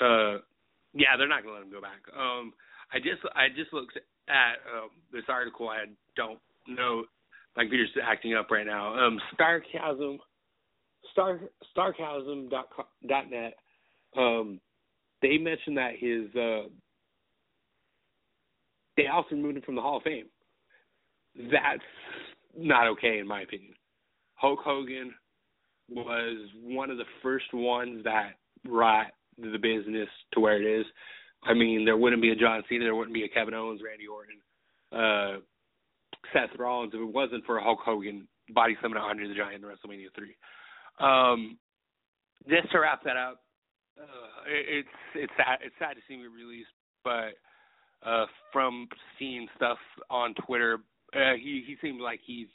uh, 0.00 0.38
yeah, 0.94 1.16
they're 1.18 1.28
not 1.28 1.42
gonna 1.42 1.54
let 1.54 1.64
him 1.64 1.72
go 1.72 1.80
back. 1.80 2.02
Um, 2.16 2.52
I 2.92 2.98
just 2.98 3.22
I 3.34 3.48
just 3.54 3.72
looked 3.72 3.98
at 4.28 4.54
um, 4.72 4.90
this 5.12 5.24
article. 5.28 5.68
I 5.68 5.86
don't 6.16 6.38
know, 6.68 7.04
like 7.56 7.64
computer's 7.66 7.90
acting 8.02 8.34
up 8.34 8.50
right 8.50 8.66
now. 8.66 8.94
Um, 8.94 9.20
Starcasm, 9.38 10.18
Star 11.12 11.40
Starcasm 11.76 12.50
dot 12.50 12.68
dot 13.08 13.30
net. 13.30 13.54
Um, 14.16 14.60
they 15.22 15.38
mentioned 15.38 15.76
that 15.76 15.92
his 15.98 16.34
uh, 16.34 16.68
they 18.96 19.06
also 19.06 19.34
removed 19.34 19.56
him 19.56 19.62
from 19.62 19.74
the 19.74 19.82
Hall 19.82 19.98
of 19.98 20.02
Fame. 20.02 20.26
That's 21.36 21.82
not 22.56 22.86
okay 22.88 23.18
in 23.18 23.26
my 23.26 23.42
opinion. 23.42 23.74
Hulk 24.34 24.60
Hogan 24.62 25.12
was 25.88 26.48
one 26.62 26.90
of 26.90 26.98
the 26.98 27.04
first 27.22 27.52
ones 27.52 28.02
that 28.04 28.32
brought 28.64 29.08
the 29.38 29.58
business 29.58 30.08
to 30.32 30.40
where 30.40 30.60
it 30.60 30.80
is. 30.80 30.86
I 31.44 31.54
mean, 31.54 31.84
there 31.84 31.96
wouldn't 31.96 32.22
be 32.22 32.30
a 32.30 32.36
John 32.36 32.62
Cena, 32.68 32.84
there 32.84 32.94
wouldn't 32.94 33.14
be 33.14 33.24
a 33.24 33.28
Kevin 33.28 33.54
Owens, 33.54 33.80
Randy 33.84 34.06
Orton, 34.06 34.40
uh, 34.92 35.40
Seth 36.32 36.58
Rollins 36.58 36.92
if 36.94 37.00
it 37.00 37.04
wasn't 37.14 37.44
for 37.44 37.60
Hulk 37.60 37.80
Hogan 37.84 38.26
body 38.50 38.76
slamming 38.80 38.98
Andre 38.98 39.28
the 39.28 39.34
Giant 39.34 39.62
in 39.62 39.68
WrestleMania 39.68 40.08
three. 40.14 40.36
Um, 40.98 41.58
just 42.48 42.70
to 42.72 42.80
wrap 42.80 43.02
that 43.04 43.16
up, 43.16 43.40
uh, 43.98 44.48
it, 44.48 44.84
it's 44.84 44.96
it's 45.14 45.32
sad 45.36 45.58
it's 45.64 45.74
sad 45.78 45.94
to 45.94 46.00
see 46.08 46.16
me 46.16 46.26
released, 46.26 46.68
but 47.04 47.34
uh, 48.04 48.26
from 48.52 48.88
seeing 49.18 49.48
stuff 49.56 49.78
on 50.10 50.34
Twitter, 50.46 50.78
uh, 51.14 51.34
he 51.36 51.64
he 51.66 51.76
seems 51.80 52.00
like 52.00 52.20
he's 52.24 52.48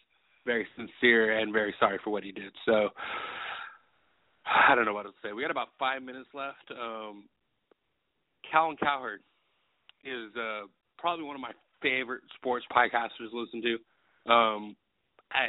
very 0.45 0.67
sincere 0.75 1.39
and 1.39 1.53
very 1.53 1.73
sorry 1.79 1.99
for 2.03 2.09
what 2.09 2.23
he 2.23 2.31
did. 2.31 2.51
So 2.65 2.89
I 4.45 4.75
don't 4.75 4.85
know 4.85 4.93
what 4.93 5.03
to 5.03 5.11
say. 5.23 5.33
We 5.33 5.41
got 5.41 5.51
about 5.51 5.69
five 5.79 6.01
minutes 6.01 6.29
left. 6.33 6.71
Um, 6.71 7.25
Colin 8.51 8.77
Cowherd 8.77 9.21
is 10.03 10.35
uh, 10.35 10.67
probably 10.97 11.25
one 11.25 11.35
of 11.35 11.41
my 11.41 11.51
favorite 11.81 12.21
sports 12.35 12.65
podcasters 12.71 13.29
to 13.31 13.39
listen 13.39 13.61
to. 13.61 14.31
Um, 14.31 14.75
I 15.31 15.47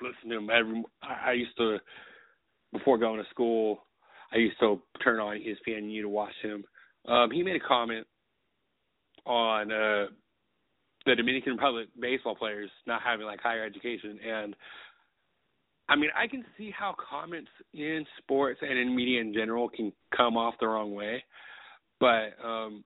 listen 0.00 0.30
to 0.30 0.36
him 0.36 0.50
every. 0.50 0.82
I 1.02 1.32
used 1.32 1.56
to 1.58 1.78
before 2.72 2.98
going 2.98 3.22
to 3.22 3.30
school. 3.30 3.84
I 4.32 4.38
used 4.38 4.58
to 4.60 4.80
turn 5.02 5.20
on 5.20 5.36
ESPNU 5.36 6.02
to 6.02 6.08
watch 6.08 6.32
him. 6.42 6.64
Um, 7.06 7.30
he 7.30 7.42
made 7.42 7.56
a 7.56 7.66
comment 7.66 8.06
on 9.26 9.70
uh, 9.72 10.06
the 11.06 11.14
Dominican 11.16 11.52
Republic 11.52 11.88
baseball 12.00 12.34
players 12.34 12.70
not 12.86 13.02
having 13.02 13.26
like 13.26 13.40
higher 13.40 13.64
education 13.64 14.18
and 14.26 14.56
I 15.88 15.96
mean, 15.96 16.10
I 16.16 16.26
can 16.26 16.44
see 16.56 16.72
how 16.76 16.94
comments 17.10 17.50
in 17.74 18.06
sports 18.18 18.60
and 18.62 18.78
in 18.78 18.94
media 18.94 19.20
in 19.20 19.34
general 19.34 19.68
can 19.68 19.92
come 20.16 20.36
off 20.36 20.54
the 20.60 20.66
wrong 20.66 20.94
way, 20.94 21.22
but 22.00 22.30
um 22.42 22.84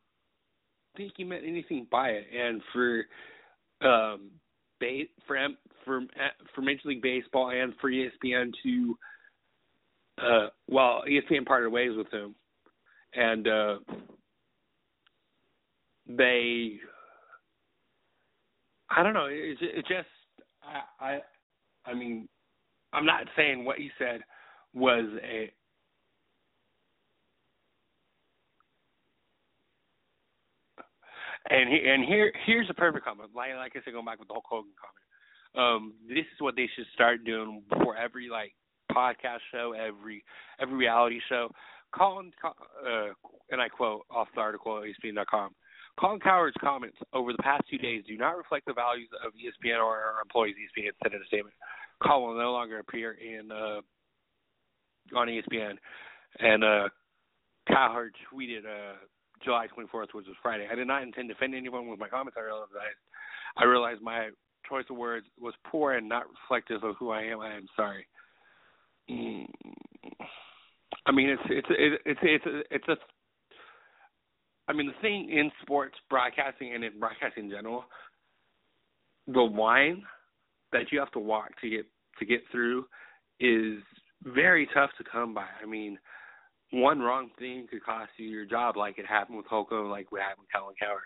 I 0.95 0.99
think 0.99 1.13
he 1.17 1.25
meant 1.25 1.45
anything 1.47 1.87
by 1.91 2.09
it. 2.09 2.25
And 2.35 2.63
for 2.73 3.05
um 3.87 4.31
ba- 4.81 5.05
for 5.27 5.37
for 5.85 6.01
for 6.55 6.63
Major 6.63 6.89
League 6.89 7.03
Baseball 7.03 7.51
and 7.51 7.75
for 7.81 7.91
ESPN 7.91 8.53
to 8.63 8.99
uh 10.19 10.49
well, 10.69 11.03
ESPN 11.09 11.47
parted 11.47 11.71
ways 11.71 11.93
with 11.97 12.11
him 12.13 12.35
and 13.15 13.49
uh 13.49 13.77
they 16.07 16.79
I 18.89 19.03
don't 19.03 19.15
know. 19.15 19.27
It, 19.27 19.59
it 19.61 19.87
just 19.89 20.09
I, 20.63 21.05
I 21.05 21.21
I 21.85 21.95
mean 21.95 22.29
I'm 22.93 23.07
not 23.07 23.27
saying 23.37 23.65
what 23.65 23.79
he 23.79 23.91
said 23.99 24.23
was 24.75 25.05
a 25.23 25.51
and 31.49 31.69
he, 31.69 31.89
and 31.89 32.05
here 32.05 32.33
here's 32.45 32.71
a 32.71 32.75
perfect 32.75 33.05
comment. 33.05 33.31
Like 33.35 33.51
like 33.57 33.73
I 33.75 33.81
said, 33.85 33.93
going 33.93 34.05
back 34.05 34.19
with 34.19 34.29
the 34.29 34.35
Hulk 34.35 34.45
Hogan 34.49 34.73
comment. 34.81 35.03
Um, 35.57 35.95
this 36.07 36.27
is 36.35 36.41
what 36.41 36.55
they 36.55 36.69
should 36.77 36.87
start 36.93 37.25
doing 37.25 37.63
before 37.71 37.97
every 37.97 38.29
like 38.29 38.53
podcast 38.97 39.41
show, 39.53 39.73
every 39.73 40.25
every 40.61 40.77
reality 40.77 41.21
show. 41.29 41.51
Colin, 41.95 42.33
uh, 42.45 43.13
and 43.51 43.61
I 43.61 43.69
quote 43.69 44.05
off 44.11 44.29
the 44.35 44.41
article 44.41 44.79
at 44.79 44.85
ESPN.com. 44.85 45.55
Colin 45.99 46.21
Cowherd's 46.21 46.57
comments 46.61 46.97
over 47.15 47.33
the 47.33 47.43
past 47.43 47.65
two 47.71 47.79
days 47.79 48.05
do 48.07 48.17
not 48.19 48.37
reflect 48.37 48.67
the 48.67 48.75
values 48.75 49.09
of 49.25 49.33
ESPN 49.33 49.79
or 49.79 49.97
our 49.97 50.21
employees. 50.23 50.57
ESPN 50.57 50.91
said 51.03 51.15
in 51.15 51.23
a 51.23 51.27
statement. 51.27 51.55
Colin 52.03 52.35
will 52.35 52.43
no 52.43 52.53
longer 52.53 52.79
appear 52.79 53.13
in 53.13 53.51
uh, 53.51 53.81
on 55.17 55.29
ESPN, 55.29 55.75
and 56.41 56.65
uh, 56.65 56.89
Cowherd 57.69 58.15
tweeted 58.33 58.65
uh, 58.67 58.97
July 59.43 59.67
24th, 59.69 60.13
which 60.13 60.27
was 60.27 60.37
Friday. 60.43 60.67
I 60.71 60.75
did 60.75 60.87
not 60.87 61.03
intend 61.03 61.29
to 61.29 61.35
offend 61.35 61.55
anyone 61.55 61.89
with 61.89 61.99
my 61.99 62.09
comments. 62.09 62.37
I 62.39 62.45
realized 62.45 62.73
I, 62.77 63.63
I 63.63 63.65
realized 63.65 64.03
my 64.03 64.31
choice 64.69 64.85
of 64.91 64.97
words 64.97 65.27
was 65.41 65.55
poor 65.71 65.95
and 65.95 66.09
not 66.09 66.25
reflective 66.29 66.85
of 66.85 66.97
who 66.99 67.11
I 67.11 67.23
am. 67.23 67.41
I 67.41 67.55
am 67.55 67.67
sorry. 67.77 68.07
Mm. 69.11 69.47
I 71.07 71.13
mean, 71.13 71.31
it's 71.31 71.43
it's 71.49 71.69
it's 71.71 72.03
it's 72.05 72.21
it's 72.23 72.47
a, 72.47 72.75
it's 72.75 72.89
a 72.89 72.97
I 74.69 74.73
mean, 74.73 74.89
the 74.89 75.01
thing 75.01 75.31
in 75.31 75.51
sports 75.63 75.95
broadcasting 76.11 76.75
and 76.75 76.83
in 76.83 76.99
broadcasting 76.99 77.45
in 77.45 77.51
general, 77.51 77.85
the 79.29 79.41
line 79.41 80.03
that 80.73 80.91
you 80.91 80.99
have 80.99 81.13
to 81.13 81.21
walk 81.21 81.51
to 81.61 81.71
get 81.71 81.87
to 82.19 82.25
get 82.25 82.41
through 82.51 82.87
is 83.39 83.79
very 84.25 84.69
tough 84.75 84.91
to 84.99 85.05
come 85.05 85.35
by. 85.35 85.47
I 85.63 85.67
mean, 85.67 85.99
one 86.73 87.01
wrong 87.01 87.31
thing 87.39 87.67
could 87.71 87.85
cost 87.85 88.11
you 88.17 88.27
your 88.27 88.45
job, 88.45 88.77
like 88.77 88.99
it 88.99 89.07
happened 89.07 89.37
with 89.37 89.47
Holcomb, 89.47 89.91
like 89.91 90.11
what 90.11 90.23
happened 90.23 90.47
with 90.47 90.61
Colin 90.61 90.75
Cowherd. 90.81 91.03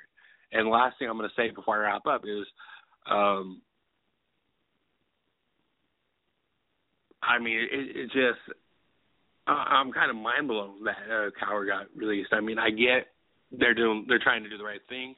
And 0.52 0.66
the 0.66 0.70
last 0.70 0.98
thing 0.98 1.08
I'm 1.08 1.18
going 1.18 1.28
to 1.28 1.34
say 1.36 1.50
before 1.54 1.76
I 1.76 1.90
wrap 1.90 2.06
up 2.06 2.22
is, 2.24 2.46
um, 3.10 3.60
I 7.22 7.38
mean, 7.38 7.58
it, 7.58 7.96
it 7.96 8.06
just 8.06 8.40
I'm 9.46 9.92
kind 9.92 10.10
of 10.10 10.16
mind 10.16 10.48
blown 10.48 10.84
that 10.84 10.96
uh, 11.12 11.30
Cowherd 11.38 11.68
got 11.68 11.86
released. 11.94 12.32
I 12.32 12.40
mean, 12.40 12.58
I 12.58 12.70
get 12.70 13.08
they're 13.52 13.74
doing 13.74 14.04
they're 14.08 14.18
trying 14.18 14.42
to 14.44 14.50
do 14.50 14.58
the 14.58 14.64
right 14.64 14.80
thing. 14.88 15.14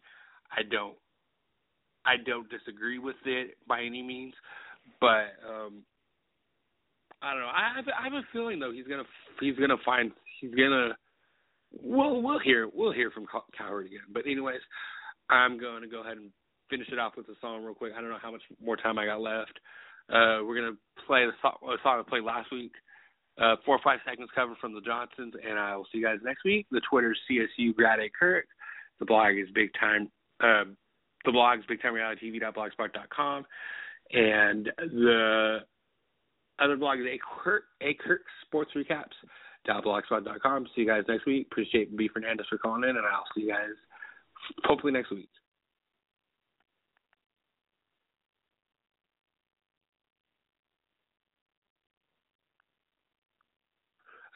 I 0.51 0.63
don't 0.69 0.95
I 2.05 2.15
don't 2.25 2.49
disagree 2.51 2.99
with 2.99 3.17
it 3.25 3.57
by 3.69 3.83
any 3.83 4.03
means, 4.03 4.35
but 5.01 5.33
um 5.49 5.83
I 7.23 7.33
don't 7.33 7.43
know. 7.43 7.53
I 7.55 7.77
have, 7.77 7.85
I 7.89 8.05
have 8.05 8.13
a 8.15 8.23
feeling 8.33 8.59
though 8.59 8.73
he's 8.73 8.87
gonna 8.87 9.05
he's 9.41 9.57
gonna 9.57 9.77
find 9.85 10.11
he's 10.41 10.55
gonna 10.55 10.97
we'll 11.83 12.23
we'll 12.23 12.41
hear 12.41 12.69
we'll 12.73 12.93
hear 12.93 13.11
from 13.11 13.27
Cowherd 13.57 13.87
again. 13.87 14.01
But 14.13 14.27
anyways, 14.27 14.61
I'm 15.31 15.59
going 15.59 15.83
to 15.83 15.89
go 15.89 16.01
ahead 16.03 16.17
and 16.17 16.31
finish 16.69 16.89
it 16.91 16.99
off 16.99 17.15
with 17.17 17.29
a 17.29 17.35
song 17.41 17.65
real 17.65 17.75
quick. 17.75 17.93
I 17.97 18.01
don't 18.01 18.11
know 18.11 18.19
how 18.21 18.33
much 18.33 18.43
more 18.63 18.77
time 18.77 18.99
I 18.99 19.07
got 19.07 19.21
left. 19.21 19.59
Uh, 20.13 20.45
we're 20.45 20.57
gonna 20.57 20.77
play 21.07 21.25
the 21.25 21.33
song, 21.41 21.57
a 21.65 21.77
song 21.83 22.05
I 22.05 22.09
played 22.09 22.25
last 22.25 22.51
week. 22.53 22.73
Uh, 23.41 23.57
four 23.65 23.77
or 23.77 23.81
five 23.83 23.99
seconds 24.07 24.29
cover 24.35 24.55
from 24.61 24.75
the 24.75 24.81
Johnsons, 24.83 25.33
and 25.43 25.59
I 25.59 25.75
will 25.75 25.87
see 25.91 25.99
you 25.99 26.05
guys 26.05 26.19
next 26.23 26.45
week. 26.45 26.67
The 26.71 26.83
Twitter's 26.89 27.19
CSU 27.31 27.75
Grad 27.75 27.99
A 27.99 28.11
Kirk. 28.11 28.45
The 29.01 29.07
blog 29.07 29.37
is 29.37 29.49
Big 29.55 29.71
Time. 29.81 30.11
Uh, 30.39 30.65
the 31.25 31.33
blog 31.33 31.61
Big 31.67 31.81
Time 31.81 31.95
and 34.11 34.71
the 34.79 35.59
other 36.59 36.77
blog 36.77 36.99
is 36.99 37.07
A 37.07 37.19
Kirk, 37.43 37.65
A 37.81 37.95
Kirk 37.95 38.23
Sports 38.45 38.73
Recaps. 38.77 39.17
blogspot.com. 39.67 40.67
See 40.75 40.83
you 40.83 40.87
guys 40.87 41.05
next 41.09 41.25
week. 41.25 41.47
Appreciate 41.51 41.97
B 41.97 42.09
Fernandez 42.13 42.47
for 42.51 42.59
calling 42.59 42.85
in, 42.85 42.91
and 42.91 43.07
I'll 43.07 43.25
see 43.35 43.43
you 43.43 43.49
guys 43.49 43.71
hopefully 44.65 44.93
next 44.93 45.11
week. 45.11 45.31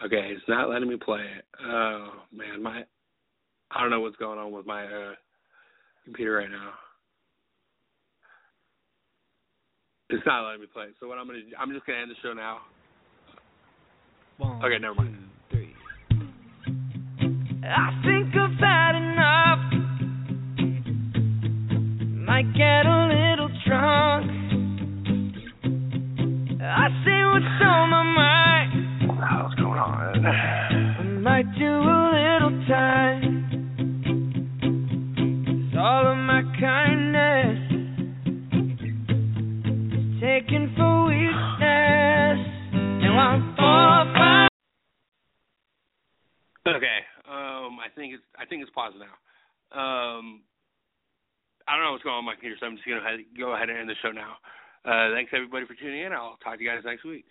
Okay, 0.04 0.32
it's 0.36 0.44
not 0.46 0.68
letting 0.68 0.88
me 0.88 0.96
play 0.96 1.20
it. 1.38 1.44
Oh 1.64 2.10
man, 2.32 2.62
my 2.62 2.84
I 3.70 3.80
don't 3.80 3.90
know 3.90 4.00
what's 4.00 4.16
going 4.16 4.38
on 4.38 4.52
with 4.52 4.66
my 4.66 4.84
uh 4.84 5.14
computer 6.04 6.32
right 6.32 6.50
now. 6.50 6.72
It's 10.10 10.24
not 10.26 10.46
letting 10.46 10.60
me 10.60 10.66
play. 10.72 10.88
So 11.00 11.08
what 11.08 11.18
I'm 11.18 11.26
gonna 11.26 11.40
do, 11.40 11.46
I'm 11.58 11.72
just 11.72 11.86
gonna 11.86 12.00
end 12.00 12.10
the 12.10 12.14
show 12.22 12.34
now. 12.34 12.58
One, 14.36 14.62
okay, 14.64 14.78
never 14.78 14.94
mind. 14.94 15.16
Two, 15.50 15.56
three. 15.56 15.74
I 17.64 17.90
think 18.04 18.36
I've 18.36 18.58
had 18.60 18.94
enough. 18.96 19.58
Might 22.26 22.52
get 22.54 22.86
a 22.86 23.08
little 23.08 23.48
drunk. 23.66 24.05
Think 48.56 48.68
it's 48.68 48.72
I 48.76 48.88
think 48.88 48.96
it's 48.96 48.96
paused 48.96 48.96
now. 48.96 49.16
Um, 49.76 50.42
I 51.68 51.76
don't 51.76 51.84
know 51.84 51.92
what's 51.92 52.04
going 52.04 52.14
on 52.14 52.24
with 52.24 52.32
my 52.32 52.40
computer, 52.40 52.56
so 52.58 52.66
I'm 52.66 52.76
just 52.76 52.88
gonna 52.88 53.02
go 53.36 53.54
ahead 53.54 53.68
and 53.68 53.78
end 53.78 53.88
the 53.88 53.94
show 54.00 54.12
now. 54.12 54.40
Uh, 54.86 55.12
thanks 55.12 55.32
everybody 55.34 55.66
for 55.66 55.74
tuning 55.74 56.00
in. 56.00 56.12
I'll 56.12 56.38
talk 56.40 56.56
to 56.56 56.64
you 56.64 56.70
guys 56.70 56.80
next 56.84 57.04
week. 57.04 57.26